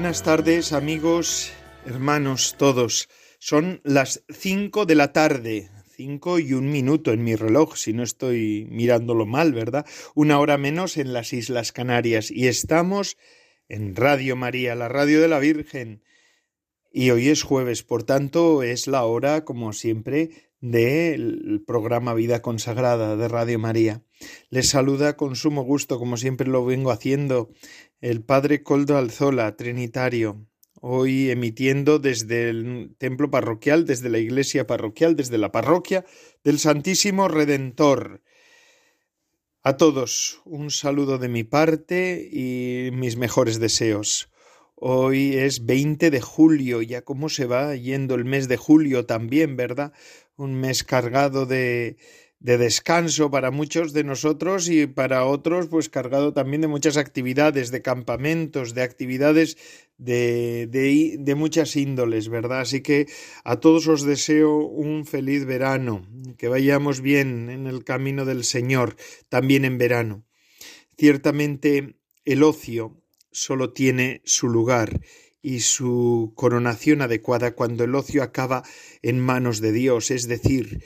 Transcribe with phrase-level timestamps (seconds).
[0.00, 1.52] Buenas tardes amigos,
[1.84, 3.10] hermanos todos.
[3.38, 8.02] Son las cinco de la tarde, cinco y un minuto en mi reloj, si no
[8.02, 9.84] estoy mirándolo mal, ¿verdad?
[10.14, 13.18] Una hora menos en las Islas Canarias y estamos
[13.68, 16.02] en Radio María, la radio de la Virgen.
[16.90, 23.16] Y hoy es jueves, por tanto es la hora, como siempre, del programa Vida Consagrada
[23.16, 24.02] de Radio María.
[24.50, 27.50] Les saluda con sumo gusto, como siempre lo vengo haciendo,
[28.00, 30.46] el Padre Coldo Alzola, Trinitario,
[30.80, 36.06] hoy emitiendo desde el templo parroquial, desde la iglesia parroquial, desde la parroquia
[36.42, 38.22] del Santísimo Redentor.
[39.62, 44.30] A todos un saludo de mi parte y mis mejores deseos.
[44.76, 49.56] Hoy es 20 de julio, ya cómo se va yendo el mes de julio también,
[49.56, 49.92] ¿verdad?
[50.36, 51.98] Un mes cargado de,
[52.40, 57.70] de descanso para muchos de nosotros y para otros pues cargado también de muchas actividades,
[57.70, 59.58] de campamentos, de actividades
[59.98, 62.60] de, de, muchas índoles, ¿verdad?
[62.60, 63.06] Así que
[63.44, 66.06] a todos os deseo un feliz verano,
[66.38, 68.96] que vayamos bien en el camino del Señor,
[69.28, 70.24] también en verano.
[70.96, 75.00] Ciertamente el ocio solo tiene su lugar
[75.42, 78.62] y su coronación adecuada cuando el ocio acaba
[79.02, 80.82] en manos de Dios, es decir,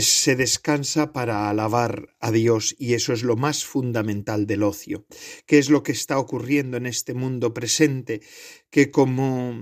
[0.00, 5.06] se descansa para alabar a Dios y eso es lo más fundamental del ocio.
[5.46, 8.20] ¿Qué es lo que está ocurriendo en este mundo presente?
[8.70, 9.54] Que como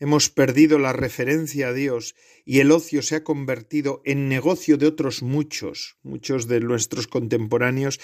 [0.00, 2.14] hemos perdido la referencia a Dios
[2.44, 7.98] y el ocio se ha convertido en negocio de otros muchos, muchos de nuestros contemporáneos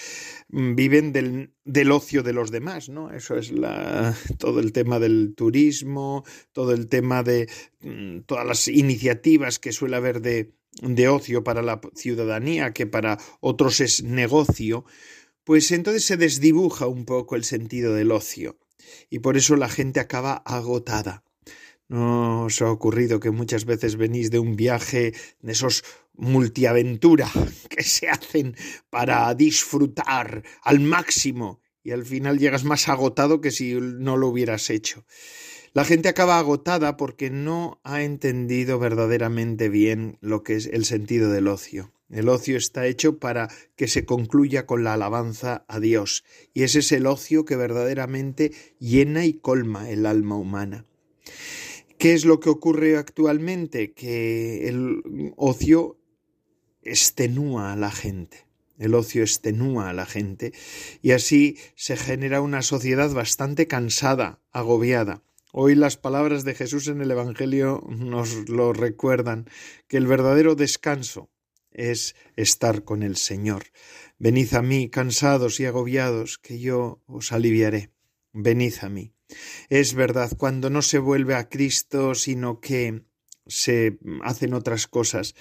[0.49, 3.11] mm, viven del, del ocio de los demás, ¿no?
[3.11, 3.53] Eso es
[4.37, 7.49] todo el tema del turismo, todo el tema de
[7.81, 13.17] mm, todas las iniciativas que suele haber de de ocio para la ciudadanía que para
[13.39, 14.85] otros es negocio,
[15.43, 18.57] pues entonces se desdibuja un poco el sentido del ocio
[19.09, 21.23] y por eso la gente acaba agotada.
[21.87, 27.29] ¿No os ha ocurrido que muchas veces venís de un viaje de esos multiaventura
[27.69, 28.55] que se hacen
[28.89, 34.71] para disfrutar al máximo y al final llegas más agotado que si no lo hubieras
[34.71, 35.05] hecho?
[35.75, 41.29] La gente acaba agotada porque no ha entendido verdaderamente bien lo que es el sentido
[41.29, 41.91] del ocio.
[42.09, 46.79] El ocio está hecho para que se concluya con la alabanza a Dios, y ese
[46.79, 50.85] es el ocio que verdaderamente llena y colma el alma humana.
[51.97, 53.91] ¿Qué es lo que ocurre actualmente?
[53.91, 55.99] Que el ocio
[56.83, 58.47] extenúa a la gente.
[58.77, 60.53] El ocio extenúa a la gente
[61.01, 65.21] y así se genera una sociedad bastante cansada, agobiada.
[65.57, 69.49] Hoy las palabras de Jesús en el Evangelio nos lo recuerdan,
[69.87, 71.31] que el verdadero descanso
[71.71, 73.63] es estar con el Señor.
[74.19, 77.89] Venid a mí, cansados y agobiados, que yo os aliviaré.
[78.33, 79.13] Venid a mí.
[79.69, 83.05] Es verdad, cuando no se vuelve a Cristo, sino que
[83.47, 85.35] se hacen otras cosas,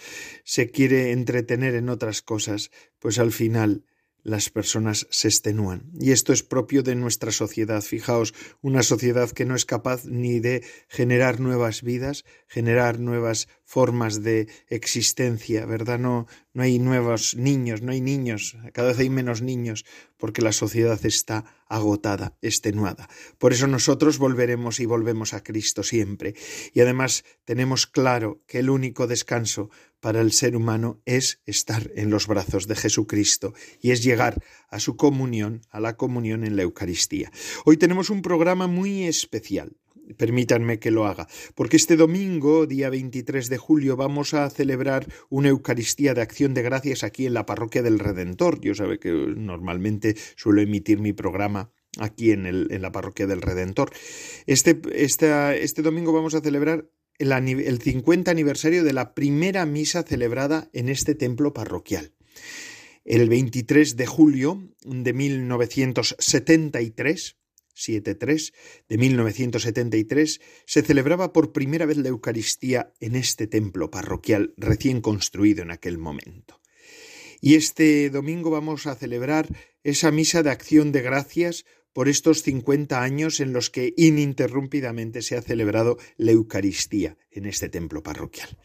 [0.44, 2.70] se quiere entretener en otras cosas,
[3.00, 3.84] pues al final
[4.24, 5.90] las personas se extenúan.
[6.00, 7.82] Y esto es propio de nuestra sociedad.
[7.82, 14.22] Fijaos, una sociedad que no es capaz ni de generar nuevas vidas, generar nuevas formas
[14.22, 15.98] de existencia, ¿verdad?
[15.98, 19.84] No, no hay nuevos niños, no hay niños, cada vez hay menos niños,
[20.16, 23.08] porque la sociedad está agotada, extenuada.
[23.38, 26.34] Por eso nosotros volveremos y volvemos a Cristo siempre.
[26.72, 29.70] Y además tenemos claro que el único descanso
[30.04, 34.78] para el ser humano es estar en los brazos de Jesucristo y es llegar a
[34.78, 37.32] su comunión, a la comunión en la Eucaristía.
[37.64, 39.78] Hoy tenemos un programa muy especial.
[40.18, 45.48] Permítanme que lo haga, porque este domingo, día 23 de julio, vamos a celebrar una
[45.48, 48.60] Eucaristía de acción de gracias aquí en la Parroquia del Redentor.
[48.60, 53.40] Yo sabe que normalmente suelo emitir mi programa aquí en, el, en la Parroquia del
[53.40, 53.90] Redentor.
[54.44, 60.68] Este, este domingo vamos a celebrar el, el 50 aniversario de la primera misa celebrada
[60.72, 62.12] en este templo parroquial.
[63.04, 67.36] El 23 de julio de 1973,
[67.74, 68.52] 73
[68.88, 75.62] de 1973, se celebraba por primera vez la Eucaristía en este templo parroquial recién construido
[75.62, 76.60] en aquel momento.
[77.42, 79.48] Y este domingo vamos a celebrar
[79.82, 85.36] esa misa de acción de gracias por estos cincuenta años en los que ininterrumpidamente se
[85.38, 88.58] ha celebrado la Eucaristía en este templo parroquial.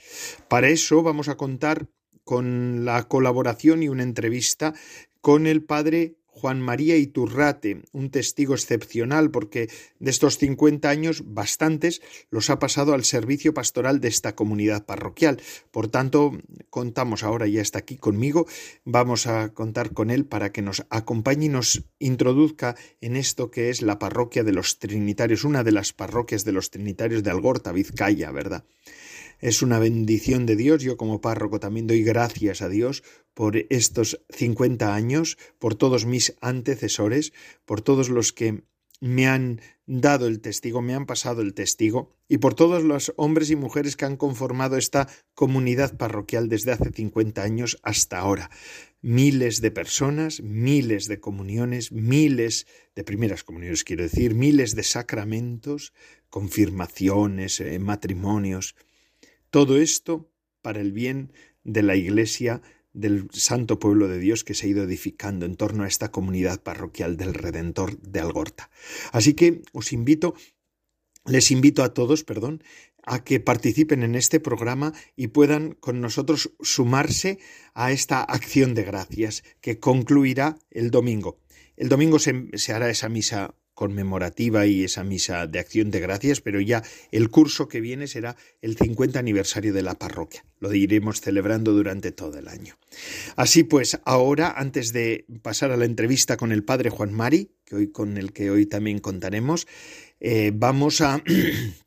[0.50, 1.88] Para eso vamos a contar
[2.26, 4.74] con la colaboración y una entrevista
[5.22, 12.02] con el padre Juan María Iturrate, un testigo excepcional porque de estos 50 años bastantes
[12.30, 15.42] los ha pasado al servicio pastoral de esta comunidad parroquial.
[15.72, 16.38] Por tanto,
[16.70, 18.48] contamos ahora, ya está aquí conmigo,
[18.86, 23.70] vamos a contar con él para que nos acompañe y nos introduzca en esto que
[23.70, 27.72] es la parroquia de los Trinitarios, una de las parroquias de los Trinitarios de Algorta,
[27.72, 28.64] Vizcaya, ¿verdad?
[29.40, 30.84] Es una bendición de Dios.
[30.84, 33.04] Yo como párroco también doy gracias a Dios
[33.34, 37.34] por estos 50 años, por todos mis antecesores,
[37.66, 38.64] por todos los que
[39.02, 43.50] me han dado el testigo, me han pasado el testigo, y por todos los hombres
[43.50, 48.52] y mujeres que han conformado esta comunidad parroquial desde hace 50 años hasta ahora.
[49.02, 55.94] Miles de personas, miles de comuniones, miles de primeras comuniones, quiero decir, miles de sacramentos,
[56.30, 58.76] confirmaciones, eh, matrimonios.
[59.50, 60.32] Todo esto
[60.62, 62.62] para el bien de la Iglesia
[62.94, 66.62] del santo pueblo de Dios que se ha ido edificando en torno a esta comunidad
[66.62, 68.70] parroquial del Redentor de Algorta.
[69.12, 70.34] Así que os invito,
[71.26, 72.64] les invito a todos, perdón,
[73.04, 77.40] a que participen en este programa y puedan con nosotros sumarse
[77.74, 81.40] a esta acción de gracias que concluirá el domingo.
[81.78, 86.42] El domingo se, se hará esa misa conmemorativa y esa misa de acción de gracias,
[86.42, 86.84] pero ya
[87.14, 90.44] el curso que viene será el 50 aniversario de la parroquia.
[90.60, 92.78] Lo iremos celebrando durante todo el año.
[93.38, 97.78] Así pues, ahora, antes de pasar a la entrevista con el padre Juan Mari, que
[97.78, 99.66] hoy, con el que hoy también contaremos,
[100.20, 101.24] eh, vamos a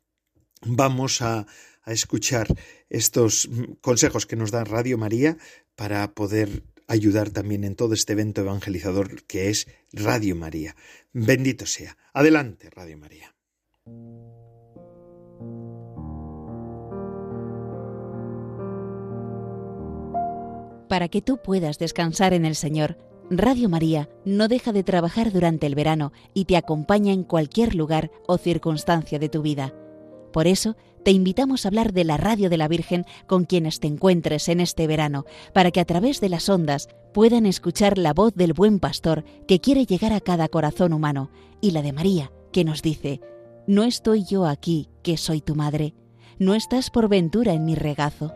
[0.65, 1.45] vamos a,
[1.83, 2.47] a escuchar
[2.89, 3.47] estos
[3.81, 5.37] consejos que nos da Radio María
[5.75, 10.75] para poder ayudar también en todo este evento evangelizador que es Radio María.
[11.11, 11.97] Bendito sea.
[12.13, 13.35] Adelante, Radio María.
[20.89, 22.97] Para que tú puedas descansar en el Señor,
[23.29, 28.11] Radio María no deja de trabajar durante el verano y te acompaña en cualquier lugar
[28.27, 29.73] o circunstancia de tu vida.
[30.31, 33.87] Por eso, te invitamos a hablar de la radio de la Virgen con quienes te
[33.87, 38.33] encuentres en este verano, para que a través de las ondas puedan escuchar la voz
[38.35, 41.29] del buen pastor que quiere llegar a cada corazón humano,
[41.61, 43.21] y la de María, que nos dice,
[43.67, 45.93] No estoy yo aquí, que soy tu madre,
[46.39, 48.33] no estás por ventura en mi regazo.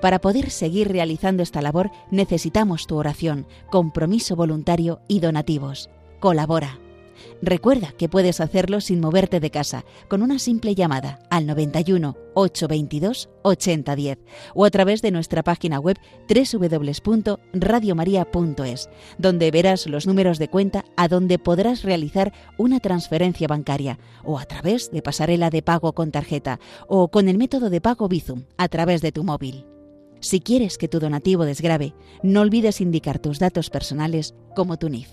[0.00, 5.90] Para poder seguir realizando esta labor necesitamos tu oración, compromiso voluntario y donativos.
[6.20, 6.85] Colabora.
[7.42, 13.28] Recuerda que puedes hacerlo sin moverte de casa, con una simple llamada al 91 822
[13.42, 14.18] 8010
[14.54, 18.88] o a través de nuestra página web www.radiomaria.es,
[19.18, 24.44] donde verás los números de cuenta a donde podrás realizar una transferencia bancaria o a
[24.44, 26.58] través de pasarela de pago con tarjeta
[26.88, 29.66] o con el método de pago Bizum a través de tu móvil.
[30.20, 35.08] Si quieres que tu donativo desgrabe, no olvides indicar tus datos personales como tu NIF.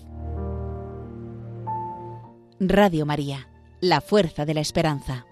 [2.68, 3.48] Radio María,
[3.80, 5.26] la fuerza de la esperanza.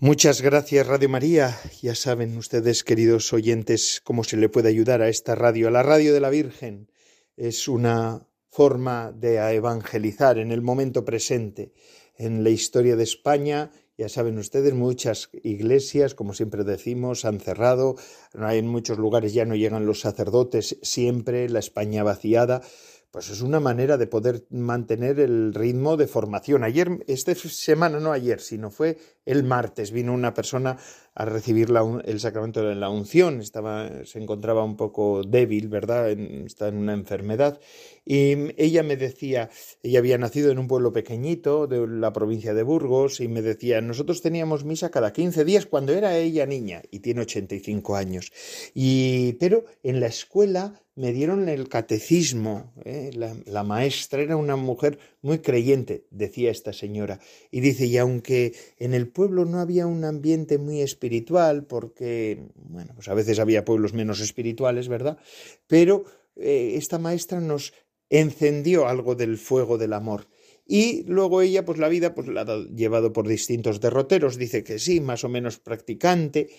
[0.00, 1.56] Muchas gracias Radio María.
[1.80, 5.70] Ya saben ustedes, queridos oyentes, cómo se le puede ayudar a esta radio.
[5.70, 6.90] La radio de la Virgen
[7.36, 11.72] es una forma de evangelizar en el momento presente,
[12.16, 17.96] en la historia de España ya saben ustedes, muchas iglesias, como siempre decimos, han cerrado.
[18.32, 22.62] En muchos lugares ya no llegan los sacerdotes siempre, la España vaciada
[23.10, 26.62] pues es una manera de poder mantener el ritmo de formación.
[26.62, 30.78] Ayer, esta semana, no ayer, sino fue el martes, vino una persona
[31.14, 31.68] a recibir
[32.04, 36.08] el sacramento de la unción, estaba, se encontraba un poco débil, ¿verdad?
[36.10, 37.60] está en una enfermedad.
[38.06, 39.50] Y ella me decía,
[39.82, 43.80] ella había nacido en un pueblo pequeñito de la provincia de Burgos, y me decía,
[43.80, 48.32] nosotros teníamos misa cada 15 días cuando era ella niña, y tiene 85 años.
[48.72, 52.72] Y, pero en la escuela me dieron el catecismo.
[52.84, 53.12] ¿eh?
[53.14, 57.20] La, maestra era una mujer muy creyente, decía esta señora.
[57.52, 62.92] Y dice, y aunque en el pueblo no había un ambiente muy espiritual, porque, bueno,
[62.94, 65.18] pues a veces había pueblos menos espirituales, ¿verdad?
[65.66, 66.04] Pero
[66.36, 67.72] eh, esta maestra nos
[68.10, 70.28] encendió algo del fuego del amor.
[70.64, 74.38] Y luego ella, pues la vida, pues la ha llevado por distintos derroteros.
[74.38, 76.50] Dice que sí, más o menos practicante,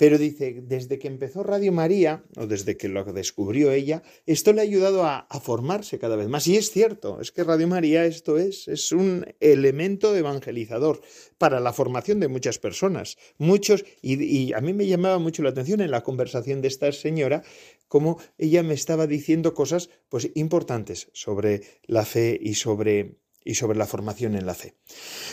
[0.00, 4.62] Pero dice, desde que empezó Radio María, o desde que lo descubrió ella, esto le
[4.62, 6.46] ha ayudado a, formarse cada vez más.
[6.46, 11.02] Y es cierto, es que Radio María esto es, es un elemento evangelizador
[11.36, 13.18] para la formación de muchas personas.
[13.36, 16.90] Muchos, y, y a mí me llamaba mucho la atención en la conversación de esta
[16.92, 17.42] señora,
[17.86, 23.76] cómo ella me estaba diciendo cosas pues importantes sobre la fe y sobre y sobre
[23.76, 24.76] la formación en la fe.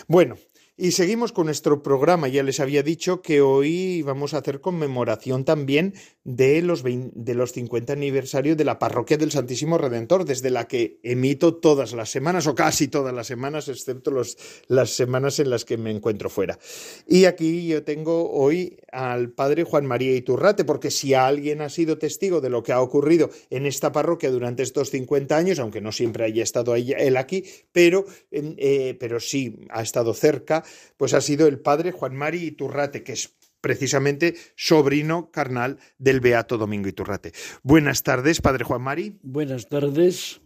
[0.08, 0.38] Bueno,
[0.80, 2.28] y seguimos con nuestro programa.
[2.28, 7.52] Ya les había dicho que hoy vamos a hacer conmemoración también de los, de los
[7.54, 12.46] 50 aniversarios de la Parroquia del Santísimo Redentor, desde la que emito todas las semanas,
[12.46, 16.60] o casi todas las semanas, excepto los, las semanas en las que me encuentro fuera.
[17.08, 21.98] Y aquí yo tengo hoy al Padre Juan María Iturrate, porque si alguien ha sido
[21.98, 25.92] testigo de lo que ha ocurrido en esta parroquia durante estos 50 años, aunque no
[25.92, 30.64] siempre haya estado él aquí, pero, eh, pero sí ha estado cerca,
[30.98, 36.58] pues ha sido el padre Juan Mari Iturrate, que es precisamente sobrino carnal del Beato
[36.58, 37.34] Domingo Iturrate.
[37.64, 39.20] Buenas tardes, padre Juan Mari.
[39.22, 40.42] Buenas tardes.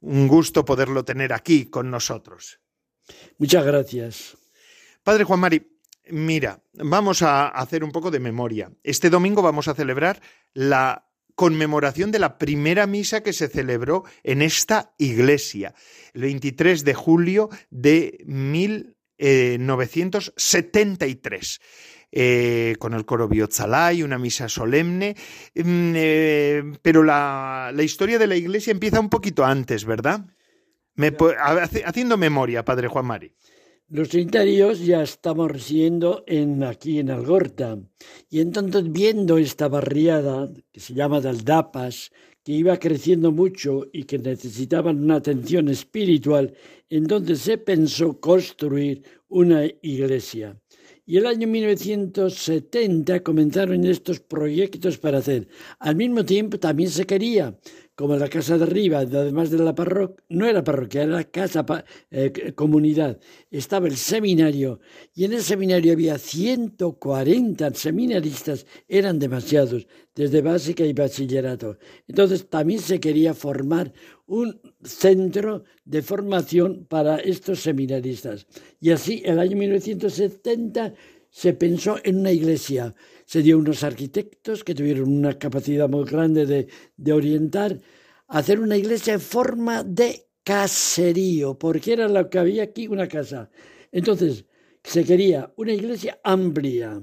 [0.00, 2.60] Un gusto poderlo tener aquí con nosotros.
[3.38, 4.36] Muchas gracias.
[5.02, 5.78] Padre Juan Mari,
[6.10, 8.72] mira, vamos a hacer un poco de memoria.
[8.82, 10.20] Este domingo vamos a celebrar
[10.54, 15.74] la conmemoración de la primera misa que se celebró en esta iglesia,
[16.14, 19.01] el 23 de julio de 1973.
[22.14, 25.16] Eh, con el coro Biotzalay, una misa solemne,
[25.54, 30.26] mm, eh, pero la, historia de la iglesia empieza un poquito antes, ¿verdad?
[31.86, 33.34] haciendo memoria, Padre Juan Mari.
[33.88, 37.78] Los trinitarios ya estamos residiendo en, aquí en Algorta
[38.28, 42.12] y entonces viendo esta barriada que se llama de Aldapas,
[42.44, 46.54] que iba creciendo mucho y que necesitaban una atención espiritual,
[46.90, 50.56] entonces se pensó construir una iglesia.
[51.04, 55.48] Y el año 1970 comenzaron estos proyectos para hacer.
[55.80, 57.58] Al mismo tiempo también se quería
[58.02, 61.64] como la casa de arriba, además de la parroquia, no era parroquia, era casa,
[62.10, 64.80] eh, comunidad, estaba el seminario
[65.14, 71.78] y en el seminario había 140 seminaristas, eran demasiados, desde básica y bachillerato.
[72.08, 73.92] Entonces también se quería formar
[74.26, 78.48] un centro de formación para estos seminaristas.
[78.80, 80.94] Y así, el año 1970
[81.30, 86.46] se pensó en una iglesia se dio unos arquitectos que tuvieron una capacidad muy grande
[86.46, 87.80] de, de orientar,
[88.28, 93.50] hacer una iglesia en forma de caserío, porque era lo que había aquí, una casa.
[93.90, 94.46] Entonces,
[94.82, 97.02] se quería una iglesia amplia,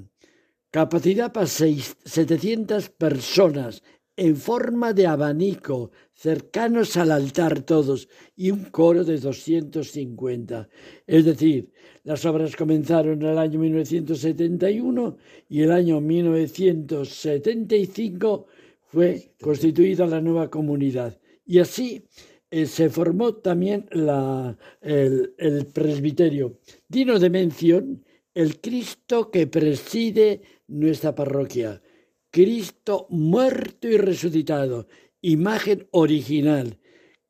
[0.71, 3.81] capacidad para 700 personas,
[4.15, 10.67] en forma de abanico, cercanos al altar todos, y un coro de 250.
[11.07, 11.71] Es decir,
[12.03, 15.17] las obras comenzaron en el año 1971
[15.49, 18.47] y el año 1975
[18.87, 21.19] fue constituida la nueva comunidad.
[21.45, 22.03] Y así
[22.49, 24.09] eh, se formó también el,
[25.37, 26.57] el presbiterio.
[26.87, 28.03] Dino de mención
[28.33, 31.81] el Cristo que preside nuestra parroquia
[32.31, 34.87] Cristo muerto y resucitado,
[35.21, 36.77] imagen original.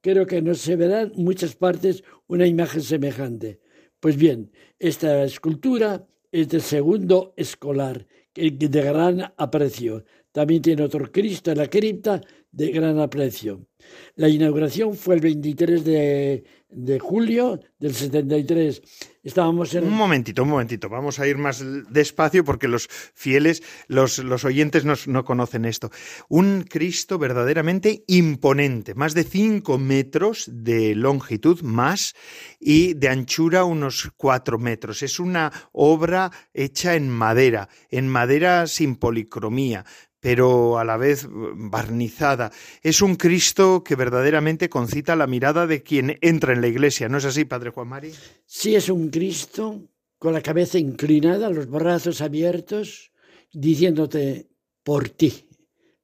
[0.02, 3.60] Creo que no se verá en muchas partes una imagen semejante.
[4.00, 10.06] Pues bien, esta escultura es de segundo escolar, de gran aprecio.
[10.32, 13.68] También tiene otro Cristo en la cripta de gran aprecio.
[14.16, 18.82] La inauguración fue el 23 de, de julio del 73.
[19.24, 19.84] Estábamos en...
[19.84, 20.88] Un momentito, un momentito.
[20.88, 25.90] Vamos a ir más despacio porque los fieles, los, los oyentes no, no conocen esto.
[26.30, 32.16] Un Cristo verdaderamente imponente, más de 5 metros de longitud más
[32.60, 35.04] y de anchura unos 4 metros.
[35.04, 39.86] Es una obra hecha en madera, en madera sin policromía,
[40.20, 42.52] pero a la vez barnizada.
[42.82, 47.10] Es un Cristo que verdaderamente concita la mirada de quien entra en la iglesia.
[47.10, 48.12] ¿No es así, Padre Juan Mari?
[48.46, 49.82] Sí, es un Cristo
[50.18, 53.12] con la cabeza inclinada, los brazos abiertos,
[53.54, 54.50] diciéndote,
[54.84, 55.48] por ti,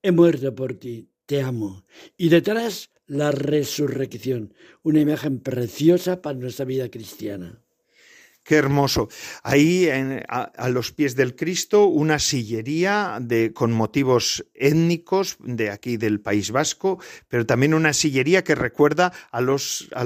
[0.02, 1.84] he muerto por ti, te amo.
[2.18, 4.54] Y detrás, la resurrección,
[4.84, 7.65] una imagen preciosa para nuestra vida cristiana.
[8.46, 9.10] Qué hermoso.
[9.42, 9.90] Ahí
[10.30, 13.20] a, los pies del Cristo una sillería
[13.56, 19.42] con motivos étnicos de aquí del País Vasco, pero también una sillería que recuerda a
[19.42, 20.06] los, a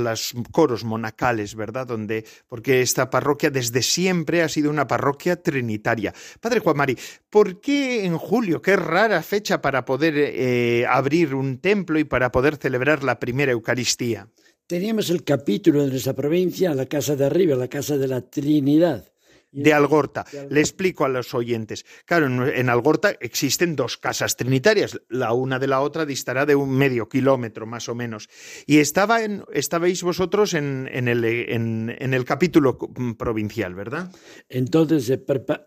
[0.53, 1.85] coros monacales, ¿verdad?
[1.85, 6.13] Donde, porque esta parroquia desde siempre ha sido una parroquia trinitaria.
[6.39, 6.97] Padre Juan Mari,
[7.29, 8.61] ¿por qué en julio?
[8.61, 13.51] Qué rara fecha para poder eh, abrir un templo y para poder celebrar la primera
[13.51, 14.29] Eucaristía.
[14.69, 19.11] Teníamos el capítulo de nuestra provincia, la casa de arriba, la casa de la Trinidad.
[19.51, 20.27] de Algorta.
[20.47, 21.87] Le explico a los oyentes.
[22.05, 25.01] Claro, en, Algorta existen dos casas trinitarias.
[25.09, 28.29] La una de la otra distará de un medio kilómetro más o menos.
[28.67, 32.77] Y estaba en, estabais vosotros en, el, en, el capítulo
[33.17, 34.11] provincial, ¿verdad?
[34.49, 35.19] Entonces se,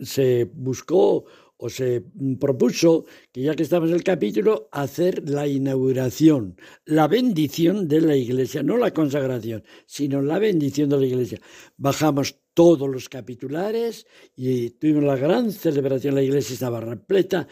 [0.04, 1.24] se buscó
[1.64, 2.02] o se
[2.40, 8.16] propuso que ya que estamos en el capítulo, hacer la inauguración, la bendición de la
[8.16, 11.38] iglesia, no la consagración, sino la bendición de la iglesia.
[11.76, 17.46] Bajamos todos los capitulares y tuvimos la gran celebración, la iglesia estaba repleta,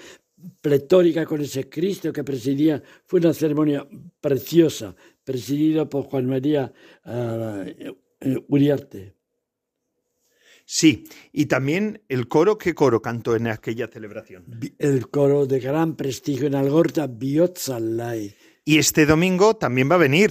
[0.60, 3.86] pletórica con ese Cristo que presidía, fue una ceremonia
[4.20, 6.72] preciosa, presidida por Juan María
[7.04, 9.19] uh, Uriarte.
[10.72, 14.44] Sí, y también el coro, ¿qué coro cantó en aquella celebración?
[14.78, 18.36] El coro de gran prestigio en Algorta, Biotzalai.
[18.64, 20.30] Y este domingo también va a venir.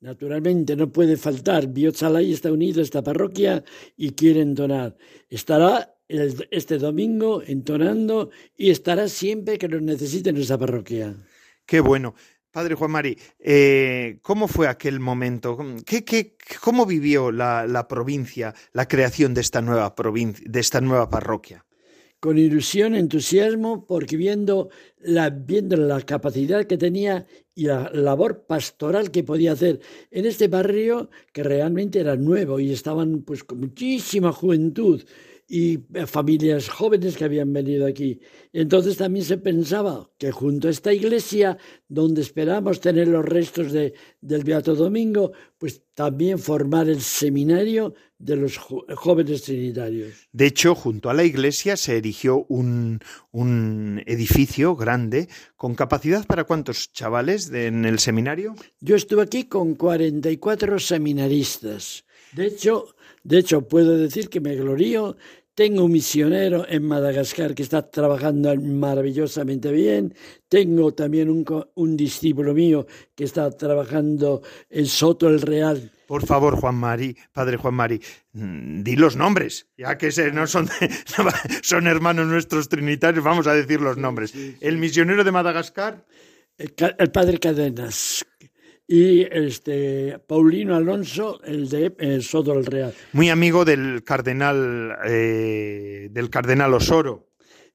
[0.00, 1.66] Naturalmente, no puede faltar.
[1.66, 3.62] Biotzalai está unido a esta parroquia
[3.98, 4.96] y quiere entonar.
[5.28, 11.14] Estará este domingo entonando y estará siempre que lo necesite en esa parroquia.
[11.66, 12.14] Qué bueno.
[12.52, 15.56] Padre Juan Mari, eh, ¿cómo fue aquel momento?
[15.86, 21.64] ¿Qué, cómo vivió la, provincia la creación de esta nueva provincia, de esta nueva parroquia?
[22.18, 29.12] Con ilusión, entusiasmo, porque viendo la, viendo la capacidad que tenía y la labor pastoral
[29.12, 29.80] que podía hacer
[30.10, 35.02] en este barrio que realmente era nuevo y estaban pues con muchísima juventud
[35.52, 38.20] y familias jóvenes que habían venido aquí.
[38.52, 43.92] Entonces también se pensaba que junto a esta iglesia, donde esperamos tener los restos de,
[44.20, 50.28] del Beato Domingo, pues también formar el seminario de los jóvenes trinitarios.
[50.30, 53.00] De hecho, junto a la iglesia se erigió un,
[53.32, 58.54] un edificio grande con capacidad para cuántos chavales en el seminario?
[58.78, 62.04] Yo estuve aquí con 44 seminaristas.
[62.32, 65.16] De hecho, de hecho, puedo decir que me glorío
[65.60, 70.14] tengo un misionero en Madagascar que está trabajando maravillosamente bien.
[70.48, 75.90] Tengo también un, discípulo mío que está trabajando en Soto el Real.
[76.06, 78.00] Por favor, Juan Mari, padre Juan Mari,
[78.32, 80.66] mm, di los nombres, ya que no son,
[81.62, 84.32] son hermanos nuestros trinitarios, vamos a decir los nombres.
[84.62, 86.06] El misionero de Madagascar.
[86.56, 88.24] el padre Cadenas,
[88.92, 92.92] y este Paulino Alonso, el de el Soto del Real.
[93.12, 97.28] Muy amigo del cardenal eh, del cardenal Osoro.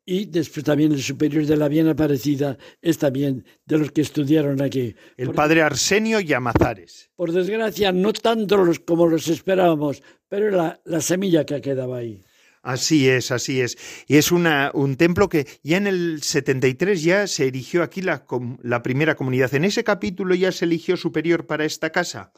[0.03, 4.61] Y después también el superior de la Bien Aparecida es también de los que estudiaron
[4.61, 4.93] aquí.
[5.15, 7.09] El padre Arsenio Llamazares.
[7.15, 12.21] Por desgracia, no tanto los, como los esperábamos, pero la, la semilla que quedado ahí.
[12.65, 13.77] Así es, así es.
[14.07, 18.25] Y es una, un templo que ya en el 73 ya se erigió aquí la,
[18.63, 19.53] la primera comunidad.
[19.53, 22.31] ¿En ese capítulo ya se eligió superior para esta casa?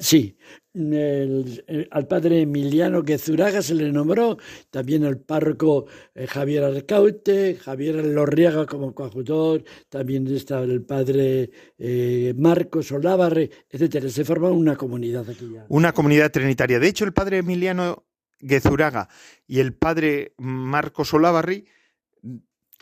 [0.00, 0.36] sí,
[1.92, 4.36] al padre Emiliano Quezuraga se le nombró,
[4.70, 12.34] también el párroco eh, Javier Arcaute, Javier Lorriaga como coadjutor, también está el padre eh,
[12.36, 14.08] Marcos Olávarre, etcétera.
[14.08, 15.66] Se forma una comunidad aquí ya.
[15.68, 16.80] Una comunidad trinitaria.
[16.80, 18.06] De hecho, el padre Emiliano
[18.46, 19.08] Gezuraga
[19.46, 21.66] y el padre Marcos Olavarri,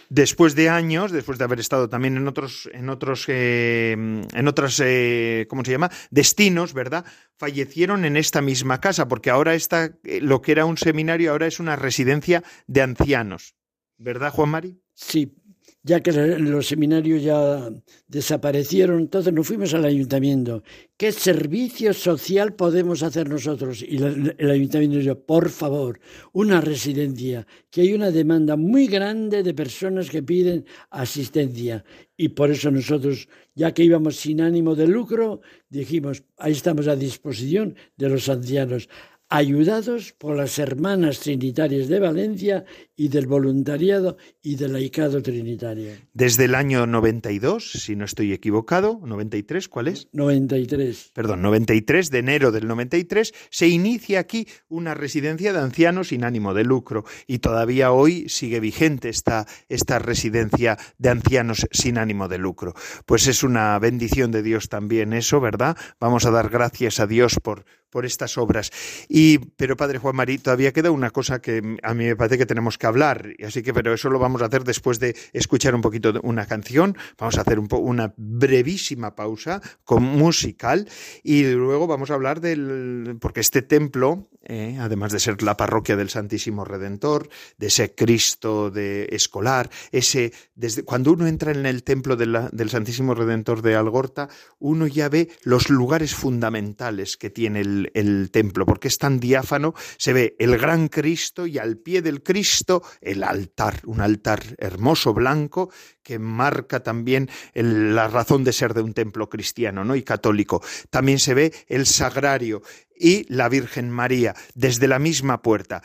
[0.08, 4.80] después de años, después de haber estado también en otros, en otros, eh, en otras,
[4.84, 5.90] eh, ¿cómo se llama?
[6.10, 7.04] Destinos, ¿verdad?
[7.36, 11.46] Fallecieron en esta misma casa, porque ahora está, eh, lo que era un seminario, ahora
[11.46, 13.54] es una residencia de ancianos,
[13.98, 14.80] ¿verdad, Juan Mari?
[14.94, 15.39] Sí,
[15.82, 17.70] ya que los seminarios ya
[18.06, 20.62] desaparecieron, entonces nos fuimos al ayuntamiento.
[20.96, 23.82] ¿Qué servicio social podemos hacer nosotros?
[23.82, 25.98] Y el ayuntamiento dijo, por favor,
[26.32, 31.82] una residencia, que hay una demanda muy grande de personas que piden asistencia.
[32.14, 35.40] Y por eso nosotros, ya que íbamos sin ánimo de lucro,
[35.70, 38.88] dijimos, ahí estamos a disposición de los ancianos
[39.30, 42.64] ayudados por las hermanas trinitarias de Valencia
[43.00, 45.92] y del voluntariado y del laicado trinitario.
[46.12, 50.08] Desde el año 92, si no estoy equivocado, 93, ¿cuál es?
[50.12, 51.12] 93.
[51.14, 56.52] Perdón, 93 de enero del 93 se inicia aquí una residencia de ancianos sin ánimo
[56.52, 62.36] de lucro y todavía hoy sigue vigente esta, esta residencia de ancianos sin ánimo de
[62.36, 62.74] lucro.
[63.06, 65.74] Pues es una bendición de Dios también eso, ¿verdad?
[66.00, 68.70] Vamos a dar gracias a Dios por por estas obras.
[69.08, 72.46] Y, pero Padre Juan Marí, todavía queda una cosa que a mí me parece que
[72.46, 73.34] tenemos que hablar.
[73.44, 76.46] Así que, pero eso lo vamos a hacer después de escuchar un poquito de una
[76.46, 76.96] canción.
[77.18, 80.88] Vamos a hacer un una brevísima pausa con musical
[81.22, 85.96] y luego vamos a hablar del, porque este templo, eh, además de ser la parroquia
[85.96, 91.82] del Santísimo Redentor, de ese Cristo de escolar, ese, desde cuando uno entra en el
[91.82, 97.90] templo del Santísimo Redentor de Algorta, uno ya ve los lugares fundamentales que tiene el,
[97.94, 102.22] el templo, porque es tan diáfano, se ve el gran Cristo y al pie del
[102.22, 105.70] Cristo el altar, un altar hermoso, blanco,
[106.02, 109.96] que marca también la razón de ser de un templo cristiano ¿no?
[109.96, 110.62] y católico.
[110.90, 112.62] También se ve el sagrario
[112.96, 115.82] y la Virgen María desde la misma puerta.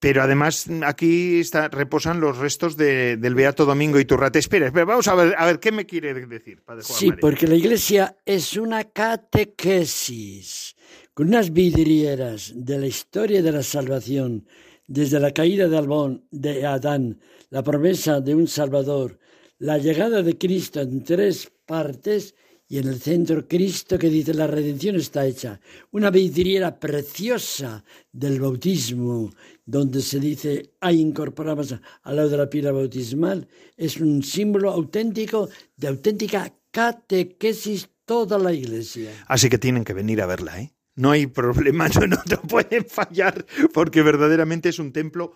[0.00, 4.38] Pero además aquí reposan los restos del Beato Domingo Iturrate.
[4.38, 6.62] Espera, espera, vamos a ver, a ver qué me quiere decir.
[6.62, 10.76] Padre Juan sí, porque la iglesia es una catequesis
[11.14, 14.46] con unas vidrieras de la historia de la salvación,
[14.88, 17.20] desde la caída de, Albón, de Adán,
[17.50, 19.18] la promesa de un Salvador,
[19.58, 22.34] la llegada de Cristo en tres partes
[22.70, 25.60] y en el centro Cristo que dice la redención está hecha.
[25.90, 29.30] Una vidriera preciosa del bautismo,
[29.64, 33.46] donde se dice hay incorporamos al lado de la pila bautismal,
[33.76, 39.10] es un símbolo auténtico de auténtica catequesis toda la iglesia.
[39.26, 40.72] Así que tienen que venir a verla, ¿eh?
[40.98, 45.32] No hay problema, no, no, pueden fallar, porque verdaderamente es un templo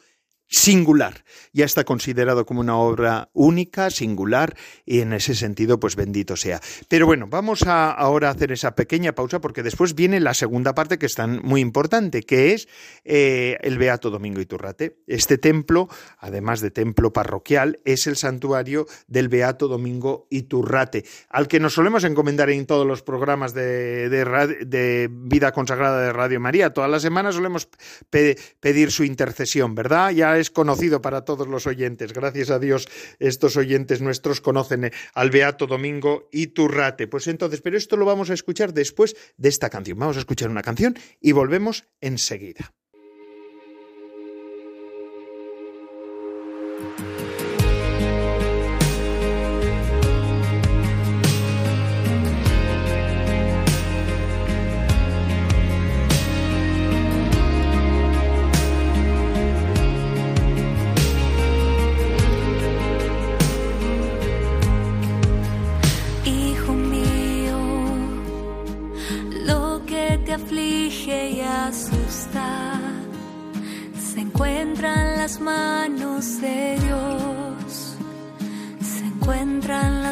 [0.53, 1.25] singular.
[1.53, 6.61] Ya está considerado como una obra única, singular, y en ese sentido, pues bendito sea.
[6.89, 10.99] Pero bueno, vamos a ahora hacer esa pequeña pausa porque después viene la segunda parte
[10.99, 12.69] que es tan muy importante, que es
[13.05, 14.99] eh, el Beato Domingo Iturrate.
[15.07, 15.89] Este templo,
[16.19, 22.05] además de templo parroquial, es el santuario del Beato Domingo Iturrate, al que nos solemos
[22.05, 26.75] encomendar en todos los programas de, de, vida consagrada de Radio María.
[26.75, 27.69] Todas las semanas solemos
[28.11, 30.11] pedir su intercesión, ¿verdad?
[30.11, 32.13] Ya es conocido para todos los oyentes.
[32.13, 37.09] Gracias a Dios, estos oyentes nuestros conocen eh, al Beato Domingo y Turrate.
[37.09, 39.99] Pues entonces, pero esto lo vamos a escuchar después de esta canción.
[39.99, 42.73] Vamos a escuchar una canción y volvemos enseguida.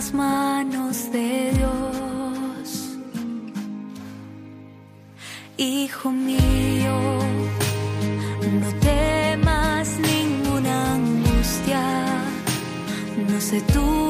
[0.01, 2.69] las manos de Dios.
[5.59, 6.97] Hijo mío,
[8.61, 11.83] no temas ninguna angustia,
[13.29, 14.10] no sé tú.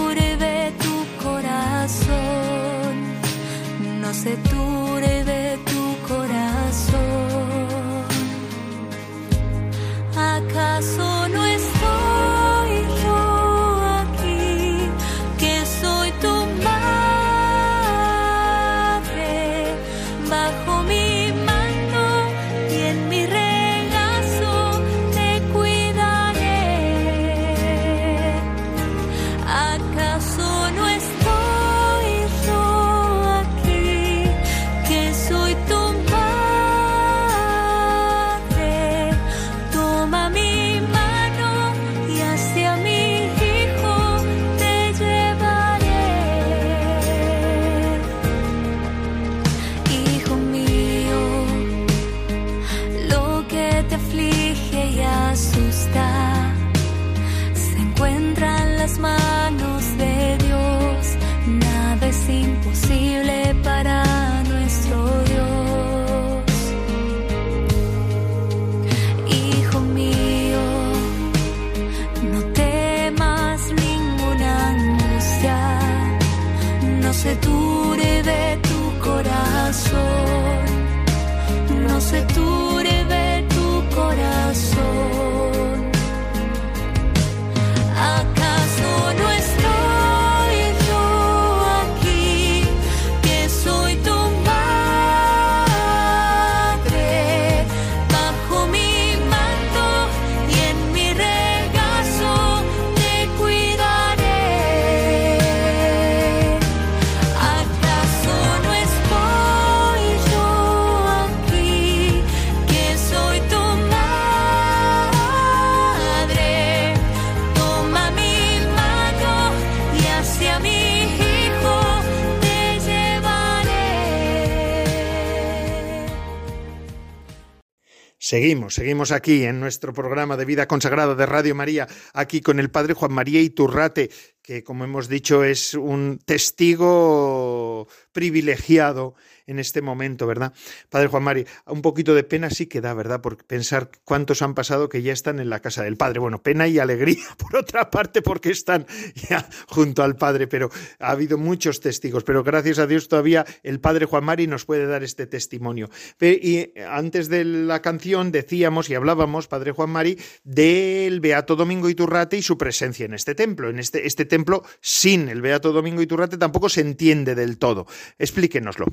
[128.31, 132.71] Seguimos, seguimos aquí en nuestro programa de vida consagrada de Radio María, aquí con el
[132.71, 134.09] Padre Juan María Iturrate,
[134.41, 139.17] que como hemos dicho es un testigo privilegiado
[139.51, 140.53] en este momento, ¿verdad?
[140.89, 143.21] Padre Juan Mari, un poquito de pena sí que da, ¿verdad?
[143.21, 146.21] Por pensar cuántos han pasado que ya están en la casa del Padre.
[146.21, 148.87] Bueno, pena y alegría, por otra parte, porque están
[149.29, 153.81] ya junto al Padre, pero ha habido muchos testigos, pero gracias a Dios todavía el
[153.81, 155.91] Padre Juan Mari nos puede dar este testimonio.
[156.21, 162.37] Y antes de la canción decíamos y hablábamos, Padre Juan Mari, del Beato Domingo Iturrate
[162.37, 163.69] y su presencia en este templo.
[163.69, 167.87] En este, este templo, sin el Beato Domingo Iturrate, tampoco se entiende del todo.
[168.19, 168.87] Explíquenoslo.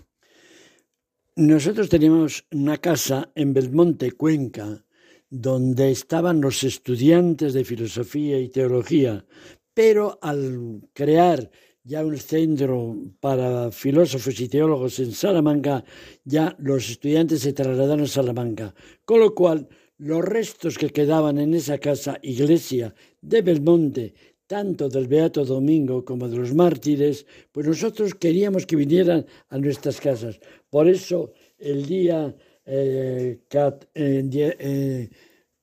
[1.37, 4.83] Nosotros teníamos una casa en Belmonte, Cuenca,
[5.29, 9.23] donde estaban los estudiantes de filosofía y teología,
[9.71, 11.51] pero al crear
[11.83, 15.83] ya un centro para filósofos y teólogos en Salamanca,
[16.25, 18.73] ya los estudiantes se trasladaron a Salamanca,
[19.05, 19.69] con lo cual
[19.99, 24.15] los restos que quedaban en esa casa iglesia de Belmonte
[24.47, 29.99] tanto del Beato Domingo como de los mártires, pues nosotros queríamos que vinieran a nuestras
[29.99, 30.39] casas.
[30.77, 35.09] Por eso, el día eh, cat, eh,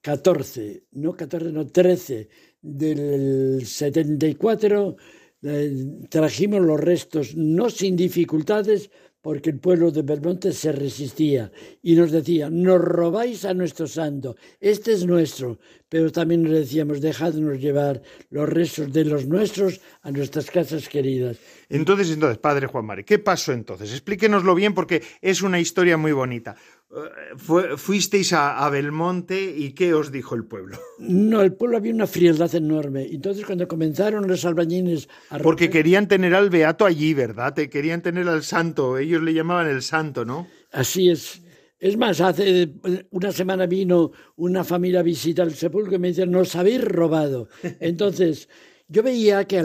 [0.00, 2.28] 14, eh, no 14, no 13
[2.60, 4.96] del 74,
[5.44, 8.90] eh, trajimos los restos, no sin dificultades,
[9.24, 11.50] porque el pueblo de Belmonte se resistía
[11.82, 15.58] y nos decía, nos robáis a nuestro santo, este es nuestro,
[15.88, 21.38] pero también nos decíamos, dejadnos llevar los restos de los nuestros a nuestras casas queridas.
[21.70, 23.92] Entonces, entonces, padre Juan Mari, ¿qué pasó entonces?
[23.92, 26.54] Explíquenoslo bien porque es una historia muy bonita.
[26.94, 30.78] Eh, fuisteis a, Belmonte y ¿qué os dijo el pueblo?
[30.98, 33.06] No, el pueblo había una frialdad enorme.
[33.10, 35.38] Entonces cuando comenzaron los albañines a...
[35.38, 37.54] Porque querían tener al beato allí, ¿verdad?
[37.54, 38.96] Te querían tener al santo.
[38.98, 40.46] Ellos le llamaban el santo, ¿no?
[40.70, 41.42] Así es.
[41.80, 42.72] Es más, hace
[43.10, 47.48] una semana vino una familia a visitar el sepulcro y me decían, nos habéis robado.
[47.80, 48.48] Entonces...
[48.86, 49.56] Yo veía que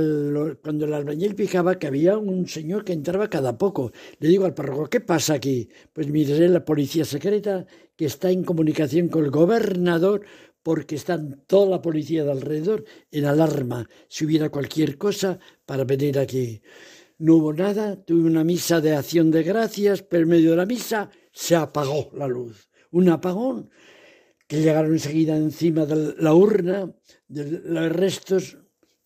[0.64, 3.92] cuando el albañil fijaba que había un señor que entraba cada poco.
[4.20, 5.70] Le digo al párroco, ¿qué pasa aquí?
[5.92, 7.66] Pues mire, la policía secreta
[7.98, 10.22] que está en comunicación con el gobernador
[10.64, 16.18] porque están toda la policía de alrededor en alarma si hubiera cualquier cosa para venir
[16.18, 16.62] aquí.
[17.18, 20.66] No hubo nada, tuve una misa de acción de gracias, pero en medio de la
[20.66, 22.70] misa se apagó la luz.
[22.92, 23.70] Un apagón
[24.48, 26.96] que llegaron enseguida encima de la urna
[27.28, 28.58] de los restos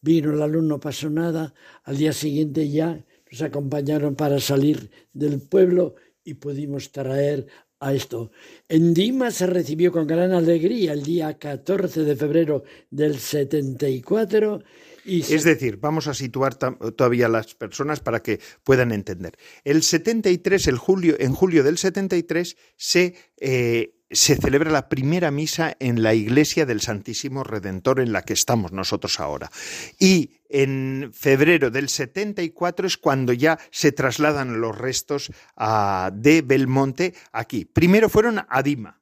[0.03, 1.53] Vino la luz, no pasó nada.
[1.85, 7.47] Al día siguiente ya nos acompañaron para salir del pueblo y pudimos traer
[7.79, 8.29] a esto.
[8.67, 14.61] En Dima se recibió con gran alegría el día 14 de febrero del 74.
[15.05, 19.37] Y Es decir, vamos a situar todavía las personas para que puedan entender.
[19.63, 25.76] El 73, el julio, en julio del 73, se eh, se celebra la primera misa
[25.80, 29.52] en la iglesia del Santísimo Redentor en la que estamos nosotros ahora.
[29.99, 35.32] Y en febrero del 74 es cuando ya se trasladan los restos
[36.13, 37.65] de Belmonte aquí.
[37.65, 39.02] Primero fueron a Dima.